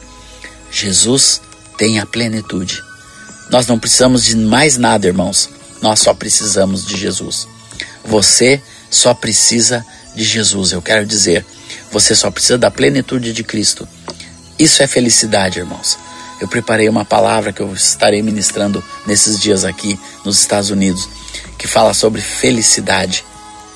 Jesus 0.70 1.40
tem 1.76 1.98
a 1.98 2.07
plenitude. 2.07 2.83
Nós 3.50 3.66
não 3.66 3.79
precisamos 3.79 4.24
de 4.24 4.37
mais 4.37 4.76
nada, 4.76 5.07
irmãos. 5.07 5.48
Nós 5.81 6.00
só 6.00 6.12
precisamos 6.14 6.85
de 6.85 6.96
Jesus. 6.96 7.46
Você 8.05 8.61
só 8.90 9.14
precisa 9.14 9.85
de 10.14 10.24
Jesus. 10.24 10.72
Eu 10.72 10.83
quero 10.83 11.07
dizer, 11.07 11.44
você 11.92 12.14
só 12.14 12.31
precisa 12.31 12.59
da 12.59 12.70
plenitude 12.70 13.33
de 13.33 13.44
Cristo. 13.44 13.87
Isso 14.59 14.83
é 14.83 14.87
felicidade, 14.87 15.59
irmãos. 15.59 15.98
Eu 16.40 16.48
preparei 16.48 16.88
uma 16.88 17.05
palavra 17.05 17.52
que 17.52 17.61
eu 17.61 17.72
estarei 17.72 18.22
ministrando 18.22 18.83
nesses 19.07 19.40
dias 19.40 19.64
aqui 19.64 19.98
nos 20.24 20.38
Estados 20.38 20.70
Unidos, 20.70 21.09
que 21.59 21.66
fala 21.66 21.94
sobre 21.94 22.20
felicidade. 22.20 23.24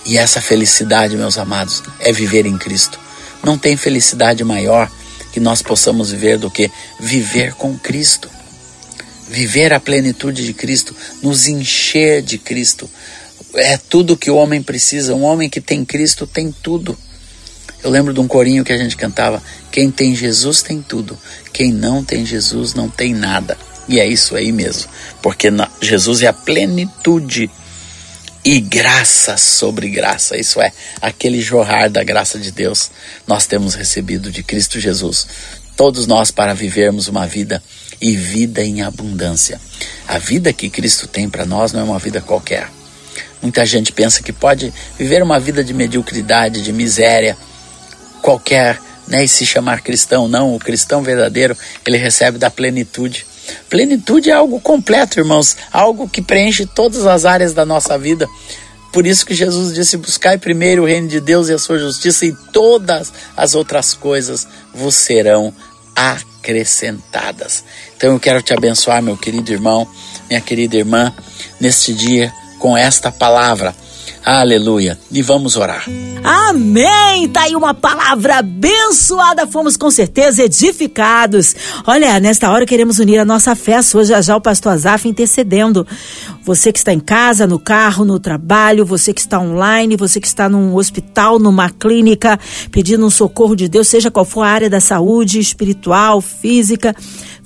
E 0.04 0.18
essa 0.18 0.40
felicidade, 0.40 1.16
meus 1.16 1.38
amados, 1.38 1.82
é 1.98 2.12
viver 2.12 2.46
em 2.46 2.58
Cristo. 2.58 2.98
Não 3.42 3.56
tem 3.56 3.76
felicidade 3.76 4.44
maior 4.44 4.90
que 5.32 5.40
nós 5.40 5.62
possamos 5.62 6.10
viver 6.10 6.38
do 6.38 6.50
que 6.50 6.70
viver 6.98 7.54
com 7.54 7.78
Cristo 7.78 8.30
viver 9.30 9.72
a 9.72 9.78
plenitude 9.78 10.44
de 10.44 10.52
Cristo, 10.52 10.94
nos 11.22 11.46
encher 11.46 12.20
de 12.20 12.36
Cristo. 12.36 12.90
É 13.54 13.76
tudo 13.76 14.16
que 14.16 14.30
o 14.30 14.34
homem 14.34 14.60
precisa. 14.60 15.14
Um 15.14 15.22
homem 15.22 15.48
que 15.48 15.60
tem 15.60 15.84
Cristo 15.84 16.26
tem 16.26 16.52
tudo. 16.52 16.98
Eu 17.82 17.90
lembro 17.90 18.12
de 18.12 18.20
um 18.20 18.26
corinho 18.26 18.64
que 18.64 18.72
a 18.72 18.76
gente 18.76 18.96
cantava: 18.96 19.40
Quem 19.70 19.90
tem 19.90 20.14
Jesus 20.14 20.62
tem 20.62 20.82
tudo, 20.82 21.16
quem 21.52 21.72
não 21.72 22.04
tem 22.04 22.26
Jesus 22.26 22.74
não 22.74 22.88
tem 22.90 23.14
nada. 23.14 23.56
E 23.88 23.98
é 23.98 24.06
isso 24.06 24.36
aí 24.36 24.52
mesmo, 24.52 24.88
porque 25.22 25.48
Jesus 25.80 26.22
é 26.22 26.26
a 26.26 26.32
plenitude 26.32 27.50
e 28.44 28.60
graça 28.60 29.36
sobre 29.36 29.88
graça. 29.88 30.36
Isso 30.36 30.60
é, 30.60 30.72
aquele 31.00 31.40
jorrar 31.40 31.90
da 31.90 32.02
graça 32.02 32.38
de 32.38 32.50
Deus 32.50 32.90
nós 33.26 33.46
temos 33.46 33.74
recebido 33.74 34.30
de 34.30 34.42
Cristo 34.42 34.80
Jesus. 34.80 35.26
Todos 35.76 36.06
nós 36.06 36.30
para 36.30 36.54
vivermos 36.54 37.08
uma 37.08 37.26
vida 37.26 37.62
e 38.00 38.16
vida 38.16 38.62
em 38.62 38.82
abundância. 38.82 39.60
A 40.06 40.18
vida 40.18 40.52
que 40.52 40.70
Cristo 40.70 41.06
tem 41.06 41.28
para 41.28 41.44
nós 41.44 41.72
não 41.72 41.80
é 41.80 41.84
uma 41.84 41.98
vida 41.98 42.20
qualquer. 42.20 42.68
Muita 43.42 43.64
gente 43.64 43.92
pensa 43.92 44.22
que 44.22 44.32
pode 44.32 44.72
viver 44.98 45.22
uma 45.22 45.40
vida 45.40 45.64
de 45.64 45.72
mediocridade, 45.72 46.62
de 46.62 46.72
miséria, 46.72 47.36
qualquer, 48.20 48.78
né, 49.08 49.24
e 49.24 49.28
se 49.28 49.46
chamar 49.46 49.80
cristão. 49.80 50.28
Não, 50.28 50.54
o 50.54 50.58
cristão 50.58 51.02
verdadeiro, 51.02 51.56
ele 51.86 51.96
recebe 51.96 52.38
da 52.38 52.50
plenitude. 52.50 53.26
Plenitude 53.68 54.30
é 54.30 54.32
algo 54.32 54.60
completo, 54.60 55.20
irmãos, 55.20 55.56
algo 55.72 56.08
que 56.08 56.22
preenche 56.22 56.66
todas 56.66 57.06
as 57.06 57.24
áreas 57.24 57.52
da 57.52 57.64
nossa 57.64 57.98
vida. 57.98 58.28
Por 58.92 59.06
isso 59.06 59.24
que 59.24 59.34
Jesus 59.34 59.72
disse: 59.72 59.96
Buscai 59.96 60.38
primeiro 60.38 60.82
o 60.82 60.86
reino 60.86 61.08
de 61.08 61.20
Deus 61.20 61.48
e 61.48 61.52
a 61.52 61.58
sua 61.58 61.78
justiça, 61.78 62.26
e 62.26 62.34
todas 62.52 63.12
as 63.36 63.54
outras 63.54 63.94
coisas 63.94 64.46
vos 64.74 64.94
serão 64.94 65.54
acrescentadas. 65.94 67.64
Então 67.96 68.12
eu 68.14 68.20
quero 68.20 68.42
te 68.42 68.52
abençoar, 68.52 69.02
meu 69.02 69.16
querido 69.16 69.52
irmão, 69.52 69.86
minha 70.28 70.40
querida 70.40 70.76
irmã, 70.76 71.12
neste 71.60 71.92
dia 71.92 72.32
com 72.58 72.76
esta 72.76 73.12
palavra. 73.12 73.74
Aleluia. 74.24 74.98
E 75.10 75.22
vamos 75.22 75.56
orar. 75.56 75.84
Amém. 76.22 77.28
Tá 77.28 77.42
aí 77.42 77.56
uma 77.56 77.74
palavra 77.74 78.38
abençoada. 78.38 79.46
Fomos 79.46 79.76
com 79.76 79.90
certeza 79.90 80.44
edificados. 80.44 81.54
Olha, 81.86 82.20
nesta 82.20 82.50
hora 82.50 82.66
queremos 82.66 82.98
unir 82.98 83.18
a 83.18 83.24
nossa 83.24 83.54
fé. 83.54 83.80
Sua 83.82 84.04
já 84.04 84.20
já 84.20 84.36
o 84.36 84.40
pastor 84.40 84.72
Azaf 84.72 85.08
intercedendo. 85.08 85.86
Você 86.44 86.72
que 86.72 86.78
está 86.78 86.92
em 86.92 87.00
casa, 87.00 87.46
no 87.46 87.58
carro, 87.58 88.04
no 88.04 88.18
trabalho, 88.18 88.84
você 88.84 89.12
que 89.12 89.20
está 89.20 89.38
online, 89.38 89.96
você 89.96 90.20
que 90.20 90.26
está 90.26 90.48
num 90.48 90.74
hospital, 90.74 91.38
numa 91.38 91.70
clínica, 91.70 92.38
pedindo 92.70 93.04
um 93.06 93.10
socorro 93.10 93.54
de 93.54 93.68
Deus, 93.68 93.88
seja 93.88 94.10
qual 94.10 94.24
for 94.24 94.42
a 94.42 94.48
área 94.48 94.70
da 94.70 94.80
saúde, 94.80 95.38
espiritual, 95.38 96.20
física 96.20 96.94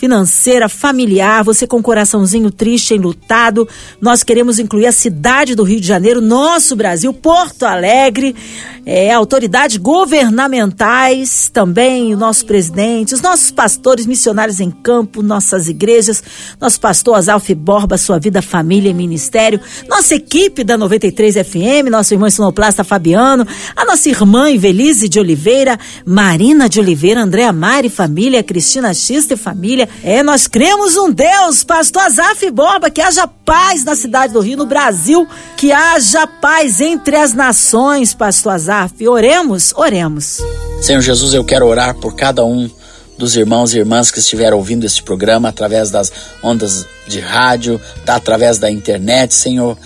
financeira, 0.04 0.68
familiar, 0.68 1.42
você 1.42 1.66
com 1.66 1.78
um 1.78 1.82
coraçãozinho 1.82 2.50
triste, 2.50 2.92
enlutado. 2.92 3.66
Nós 4.02 4.22
queremos 4.22 4.58
incluir 4.58 4.84
a 4.84 4.92
cidade 4.92 5.54
do 5.54 5.62
Rio 5.62 5.80
de 5.80 5.86
Janeiro, 5.86 6.20
nosso 6.20 6.76
Brasil, 6.76 7.10
Porto 7.14 7.62
Alegre, 7.62 8.36
é, 8.84 9.10
autoridades 9.10 9.78
governamentais, 9.78 11.48
também 11.50 12.12
o 12.12 12.18
nosso 12.18 12.44
presidente, 12.44 13.14
os 13.14 13.22
nossos 13.22 13.50
pastores 13.50 14.04
missionários 14.04 14.60
em 14.60 14.70
campo, 14.70 15.22
nossas 15.22 15.68
igrejas, 15.68 16.22
nosso 16.60 16.78
pastor 16.78 17.14
Azalf 17.14 17.48
Borba, 17.54 17.96
sua 17.96 18.18
vida, 18.18 18.42
família 18.42 18.90
e 18.90 18.94
ministério, 18.94 19.58
nossa 19.88 20.14
equipe 20.14 20.62
da 20.62 20.76
93 20.76 21.36
FM, 21.36 21.88
nosso 21.90 22.12
irmão 22.12 22.28
sonoplasta 22.28 22.84
Fabiano, 22.84 23.46
a 23.74 23.86
nossa 23.86 24.06
irmã 24.10 24.50
Invelise 24.50 25.08
de 25.08 25.18
Oliveira, 25.18 25.78
Marina 26.04 26.68
de 26.68 26.78
Oliveira, 26.78 27.22
Andréa 27.22 27.54
Mari, 27.54 27.88
família, 27.88 28.42
Cristina 28.42 28.92
Xista 28.92 29.32
e 29.32 29.36
família, 29.38 29.88
é, 30.02 30.22
nós 30.22 30.46
cremos 30.46 30.96
um 30.96 31.10
Deus, 31.10 31.64
pastor 31.64 32.02
Azaf 32.02 32.50
Borba, 32.50 32.90
que 32.90 33.00
haja 33.00 33.26
paz 33.26 33.84
na 33.84 33.94
cidade 33.94 34.32
do 34.32 34.40
Rio, 34.40 34.58
no 34.58 34.66
Brasil, 34.66 35.26
que 35.56 35.72
haja 35.72 36.26
paz 36.26 36.80
entre 36.80 37.16
as 37.16 37.32
nações, 37.32 38.12
pastor 38.12 38.52
Azaf. 38.52 39.06
Oremos, 39.06 39.72
oremos. 39.76 40.40
Senhor 40.82 41.00
Jesus, 41.00 41.32
eu 41.32 41.44
quero 41.44 41.66
orar 41.66 41.94
por 41.94 42.14
cada 42.14 42.44
um 42.44 42.70
dos 43.16 43.36
irmãos 43.36 43.72
e 43.72 43.78
irmãs 43.78 44.10
que 44.10 44.18
estiveram 44.18 44.56
ouvindo 44.56 44.84
este 44.84 45.02
programa 45.02 45.48
através 45.48 45.90
das 45.90 46.12
ondas 46.42 46.86
de 47.06 47.20
rádio, 47.20 47.80
tá, 48.04 48.16
através 48.16 48.58
da 48.58 48.70
internet, 48.70 49.32
Senhor, 49.32 49.78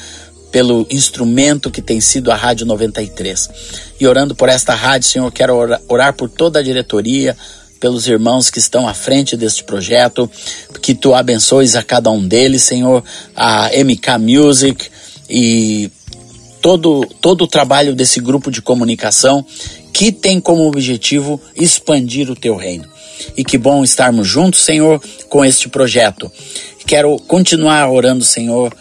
pelo 0.50 0.86
instrumento 0.90 1.70
que 1.70 1.82
tem 1.82 2.00
sido 2.00 2.30
a 2.32 2.34
Rádio 2.34 2.66
93. 2.66 3.48
E 4.00 4.06
orando 4.06 4.34
por 4.34 4.48
esta 4.48 4.74
rádio, 4.74 5.08
Senhor, 5.08 5.30
quero 5.30 5.54
orar, 5.54 5.80
orar 5.88 6.12
por 6.14 6.28
toda 6.28 6.58
a 6.58 6.62
diretoria, 6.62 7.36
pelos 7.80 8.06
irmãos 8.06 8.50
que 8.50 8.58
estão 8.58 8.88
à 8.88 8.94
frente 8.94 9.36
deste 9.36 9.64
projeto, 9.64 10.30
que 10.82 10.94
tu 10.94 11.14
abençoes 11.14 11.76
a 11.76 11.82
cada 11.82 12.10
um 12.10 12.26
deles, 12.26 12.62
Senhor, 12.62 13.02
a 13.34 13.68
MK 13.68 14.18
Music 14.18 14.86
e 15.28 15.90
todo, 16.60 17.06
todo 17.20 17.44
o 17.44 17.48
trabalho 17.48 17.94
desse 17.94 18.20
grupo 18.20 18.50
de 18.50 18.62
comunicação 18.62 19.44
que 19.92 20.12
tem 20.12 20.40
como 20.40 20.66
objetivo 20.66 21.40
expandir 21.56 22.30
o 22.30 22.36
teu 22.36 22.56
reino. 22.56 22.84
E 23.36 23.44
que 23.44 23.58
bom 23.58 23.82
estarmos 23.82 24.28
juntos, 24.28 24.60
Senhor, 24.60 25.02
com 25.28 25.44
este 25.44 25.68
projeto. 25.68 26.30
Quero 26.86 27.18
continuar 27.26 27.90
orando, 27.90 28.24
Senhor, 28.24 28.72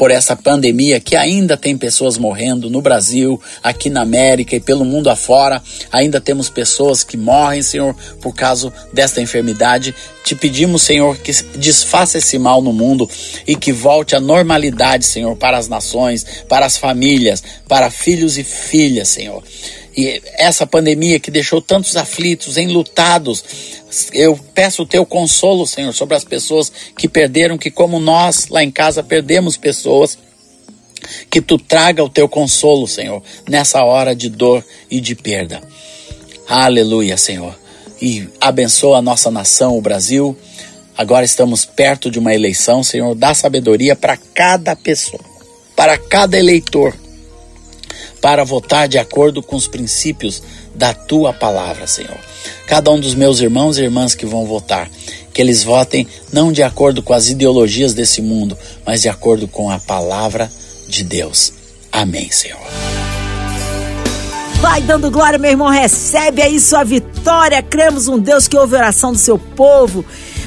por 0.00 0.10
essa 0.10 0.34
pandemia 0.34 0.98
que 0.98 1.14
ainda 1.14 1.58
tem 1.58 1.76
pessoas 1.76 2.16
morrendo 2.16 2.70
no 2.70 2.80
Brasil, 2.80 3.38
aqui 3.62 3.90
na 3.90 4.00
América 4.00 4.56
e 4.56 4.60
pelo 4.60 4.82
mundo 4.82 5.10
afora. 5.10 5.62
Ainda 5.92 6.18
temos 6.18 6.48
pessoas 6.48 7.04
que 7.04 7.18
morrem, 7.18 7.60
Senhor, 7.60 7.94
por 8.18 8.34
causa 8.34 8.72
desta 8.94 9.20
enfermidade. 9.20 9.94
Te 10.24 10.34
pedimos, 10.34 10.80
Senhor, 10.80 11.18
que 11.18 11.30
desfaça 11.58 12.16
esse 12.16 12.38
mal 12.38 12.62
no 12.62 12.72
mundo 12.72 13.06
e 13.46 13.54
que 13.54 13.72
volte 13.72 14.16
a 14.16 14.20
normalidade, 14.20 15.04
Senhor, 15.04 15.36
para 15.36 15.58
as 15.58 15.68
nações, 15.68 16.24
para 16.48 16.64
as 16.64 16.78
famílias, 16.78 17.42
para 17.68 17.90
filhos 17.90 18.38
e 18.38 18.42
filhas, 18.42 19.08
Senhor. 19.08 19.42
E 20.00 20.22
essa 20.38 20.66
pandemia 20.66 21.20
que 21.20 21.30
deixou 21.30 21.60
tantos 21.60 21.94
aflitos, 21.94 22.56
enlutados, 22.56 23.44
eu 24.14 24.34
peço 24.54 24.80
o 24.80 24.86
teu 24.86 25.04
consolo, 25.04 25.66
Senhor, 25.66 25.92
sobre 25.92 26.16
as 26.16 26.24
pessoas 26.24 26.72
que 26.96 27.06
perderam, 27.06 27.58
que 27.58 27.70
como 27.70 28.00
nós 28.00 28.48
lá 28.48 28.64
em 28.64 28.70
casa 28.70 29.02
perdemos 29.02 29.58
pessoas. 29.58 30.16
Que 31.28 31.42
tu 31.42 31.58
traga 31.58 32.02
o 32.02 32.08
teu 32.08 32.26
consolo, 32.30 32.88
Senhor, 32.88 33.22
nessa 33.46 33.84
hora 33.84 34.16
de 34.16 34.30
dor 34.30 34.64
e 34.90 35.02
de 35.02 35.14
perda. 35.14 35.60
Aleluia, 36.48 37.18
Senhor. 37.18 37.54
E 38.00 38.26
abençoa 38.40 38.98
a 38.98 39.02
nossa 39.02 39.30
nação, 39.30 39.76
o 39.76 39.82
Brasil. 39.82 40.34
Agora 40.96 41.26
estamos 41.26 41.66
perto 41.66 42.10
de 42.10 42.18
uma 42.18 42.34
eleição, 42.34 42.82
Senhor. 42.82 43.14
Dá 43.14 43.34
sabedoria 43.34 43.94
para 43.94 44.16
cada 44.16 44.74
pessoa, 44.74 45.22
para 45.76 45.98
cada 45.98 46.38
eleitor, 46.38 46.96
para 48.20 48.44
votar 48.44 48.88
de 48.88 48.98
acordo 48.98 49.42
com 49.42 49.56
os 49.56 49.66
princípios 49.66 50.42
da 50.74 50.92
tua 50.92 51.32
palavra, 51.32 51.86
Senhor. 51.86 52.18
Cada 52.66 52.90
um 52.90 53.00
dos 53.00 53.14
meus 53.14 53.40
irmãos 53.40 53.78
e 53.78 53.82
irmãs 53.82 54.14
que 54.14 54.26
vão 54.26 54.46
votar, 54.46 54.90
que 55.32 55.40
eles 55.40 55.62
votem 55.62 56.06
não 56.32 56.52
de 56.52 56.62
acordo 56.62 57.02
com 57.02 57.12
as 57.12 57.28
ideologias 57.28 57.94
desse 57.94 58.20
mundo, 58.22 58.56
mas 58.84 59.02
de 59.02 59.08
acordo 59.08 59.48
com 59.48 59.70
a 59.70 59.78
palavra 59.78 60.50
de 60.88 61.02
Deus. 61.02 61.52
Amém, 61.90 62.30
Senhor. 62.30 62.60
Vai 64.60 64.82
dando 64.82 65.10
glória, 65.10 65.38
meu 65.38 65.50
irmão. 65.50 65.68
Recebe 65.68 66.42
aí 66.42 66.60
sua 66.60 66.84
vitória. 66.84 67.62
Cremos 67.62 68.08
um 68.08 68.18
Deus 68.18 68.46
que 68.46 68.58
ouve 68.58 68.76
a 68.76 68.80
oração 68.80 69.10
do 69.10 69.18
seu 69.18 69.38
povo. 69.38 70.04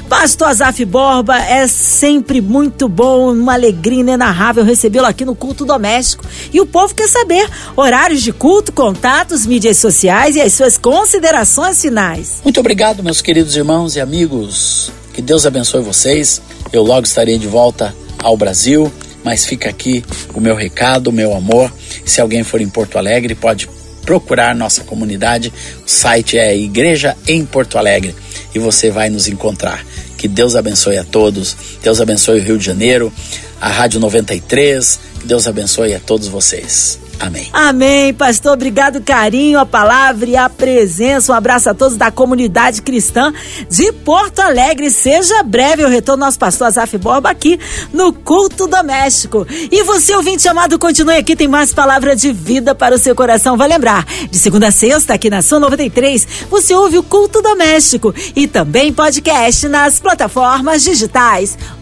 Pastor 0.08 0.48
Azaf 0.48 0.84
Borba, 0.84 1.38
é 1.38 1.66
sempre 1.66 2.40
muito 2.40 2.88
bom, 2.88 3.32
uma 3.32 3.54
alegria 3.54 4.00
inenarrável 4.00 4.62
recebê-lo 4.62 5.06
aqui 5.06 5.24
no 5.24 5.34
culto 5.34 5.64
doméstico. 5.64 6.24
E 6.52 6.60
o 6.60 6.66
povo 6.66 6.94
quer 6.94 7.08
saber 7.08 7.48
horários 7.74 8.22
de 8.22 8.32
culto, 8.32 8.70
contatos, 8.72 9.46
mídias 9.46 9.78
sociais 9.78 10.36
e 10.36 10.40
as 10.40 10.52
suas 10.52 10.76
considerações 10.76 11.80
finais. 11.80 12.40
Muito 12.44 12.60
obrigado, 12.60 13.02
meus 13.02 13.22
queridos 13.22 13.56
irmãos 13.56 13.96
e 13.96 14.00
amigos. 14.00 14.92
Que 15.14 15.22
Deus 15.22 15.46
abençoe 15.46 15.82
vocês. 15.82 16.42
Eu 16.72 16.82
logo 16.82 17.06
estarei 17.06 17.38
de 17.38 17.46
volta 17.46 17.94
ao 18.18 18.36
Brasil, 18.36 18.92
mas 19.24 19.46
fica 19.46 19.70
aqui 19.70 20.04
o 20.34 20.40
meu 20.40 20.54
recado, 20.54 21.08
o 21.08 21.12
meu 21.12 21.34
amor. 21.34 21.72
Se 22.04 22.20
alguém 22.20 22.44
for 22.44 22.60
em 22.60 22.68
Porto 22.68 22.98
Alegre, 22.98 23.34
pode 23.34 23.68
procurar 24.04 24.54
nossa 24.54 24.84
comunidade. 24.84 25.50
O 25.86 25.90
site 25.90 26.36
é 26.36 26.54
Igreja 26.54 27.16
em 27.26 27.44
Porto 27.44 27.78
Alegre 27.78 28.14
e 28.54 28.58
você 28.58 28.90
vai 28.90 29.10
nos 29.10 29.28
encontrar. 29.28 29.84
Que 30.16 30.28
Deus 30.28 30.56
abençoe 30.56 30.96
a 30.96 31.04
todos. 31.04 31.56
Deus 31.82 32.00
abençoe 32.00 32.40
o 32.40 32.42
Rio 32.42 32.58
de 32.58 32.64
Janeiro, 32.64 33.12
a 33.60 33.68
Rádio 33.68 34.00
93. 34.00 35.00
Que 35.20 35.26
Deus 35.26 35.46
abençoe 35.46 35.94
a 35.94 36.00
todos 36.00 36.28
vocês. 36.28 37.03
Amém. 37.20 37.48
Amém, 37.52 38.14
pastor. 38.14 38.52
Obrigado, 38.52 39.00
carinho, 39.00 39.58
a 39.58 39.66
palavra 39.66 40.28
e 40.28 40.36
a 40.36 40.48
presença. 40.48 41.32
Um 41.32 41.34
abraço 41.34 41.70
a 41.70 41.74
todos 41.74 41.96
da 41.96 42.10
comunidade 42.10 42.82
cristã 42.82 43.32
de 43.68 43.92
Porto 43.92 44.40
Alegre. 44.40 44.90
Seja 44.90 45.42
breve 45.42 45.84
o 45.84 45.88
retorno 45.88 46.24
nosso 46.24 46.38
pastor 46.38 46.66
Azaf 46.66 46.96
Borba 46.98 47.30
aqui 47.30 47.58
no 47.92 48.12
Culto 48.12 48.66
Doméstico. 48.66 49.46
E 49.70 49.82
você, 49.82 50.14
ouvinte 50.14 50.48
amado, 50.48 50.78
continue 50.78 51.16
aqui, 51.16 51.36
tem 51.36 51.48
mais 51.48 51.72
palavra 51.72 52.14
de 52.16 52.32
vida 52.32 52.74
para 52.74 52.94
o 52.94 52.98
seu 52.98 53.14
coração. 53.14 53.56
Vai 53.56 53.68
lembrar, 53.68 54.04
de 54.30 54.38
segunda 54.38 54.68
a 54.68 54.72
sexta, 54.72 55.14
aqui 55.14 55.30
na 55.30 55.42
Sua 55.42 55.60
93, 55.60 56.26
você 56.50 56.74
ouve 56.74 56.98
o 56.98 57.02
Culto 57.02 57.42
Doméstico 57.42 58.14
e 58.34 58.46
também 58.46 58.92
podcast 58.92 59.68
nas 59.68 60.00
plataformas 60.00 60.82
digitais 60.82 61.56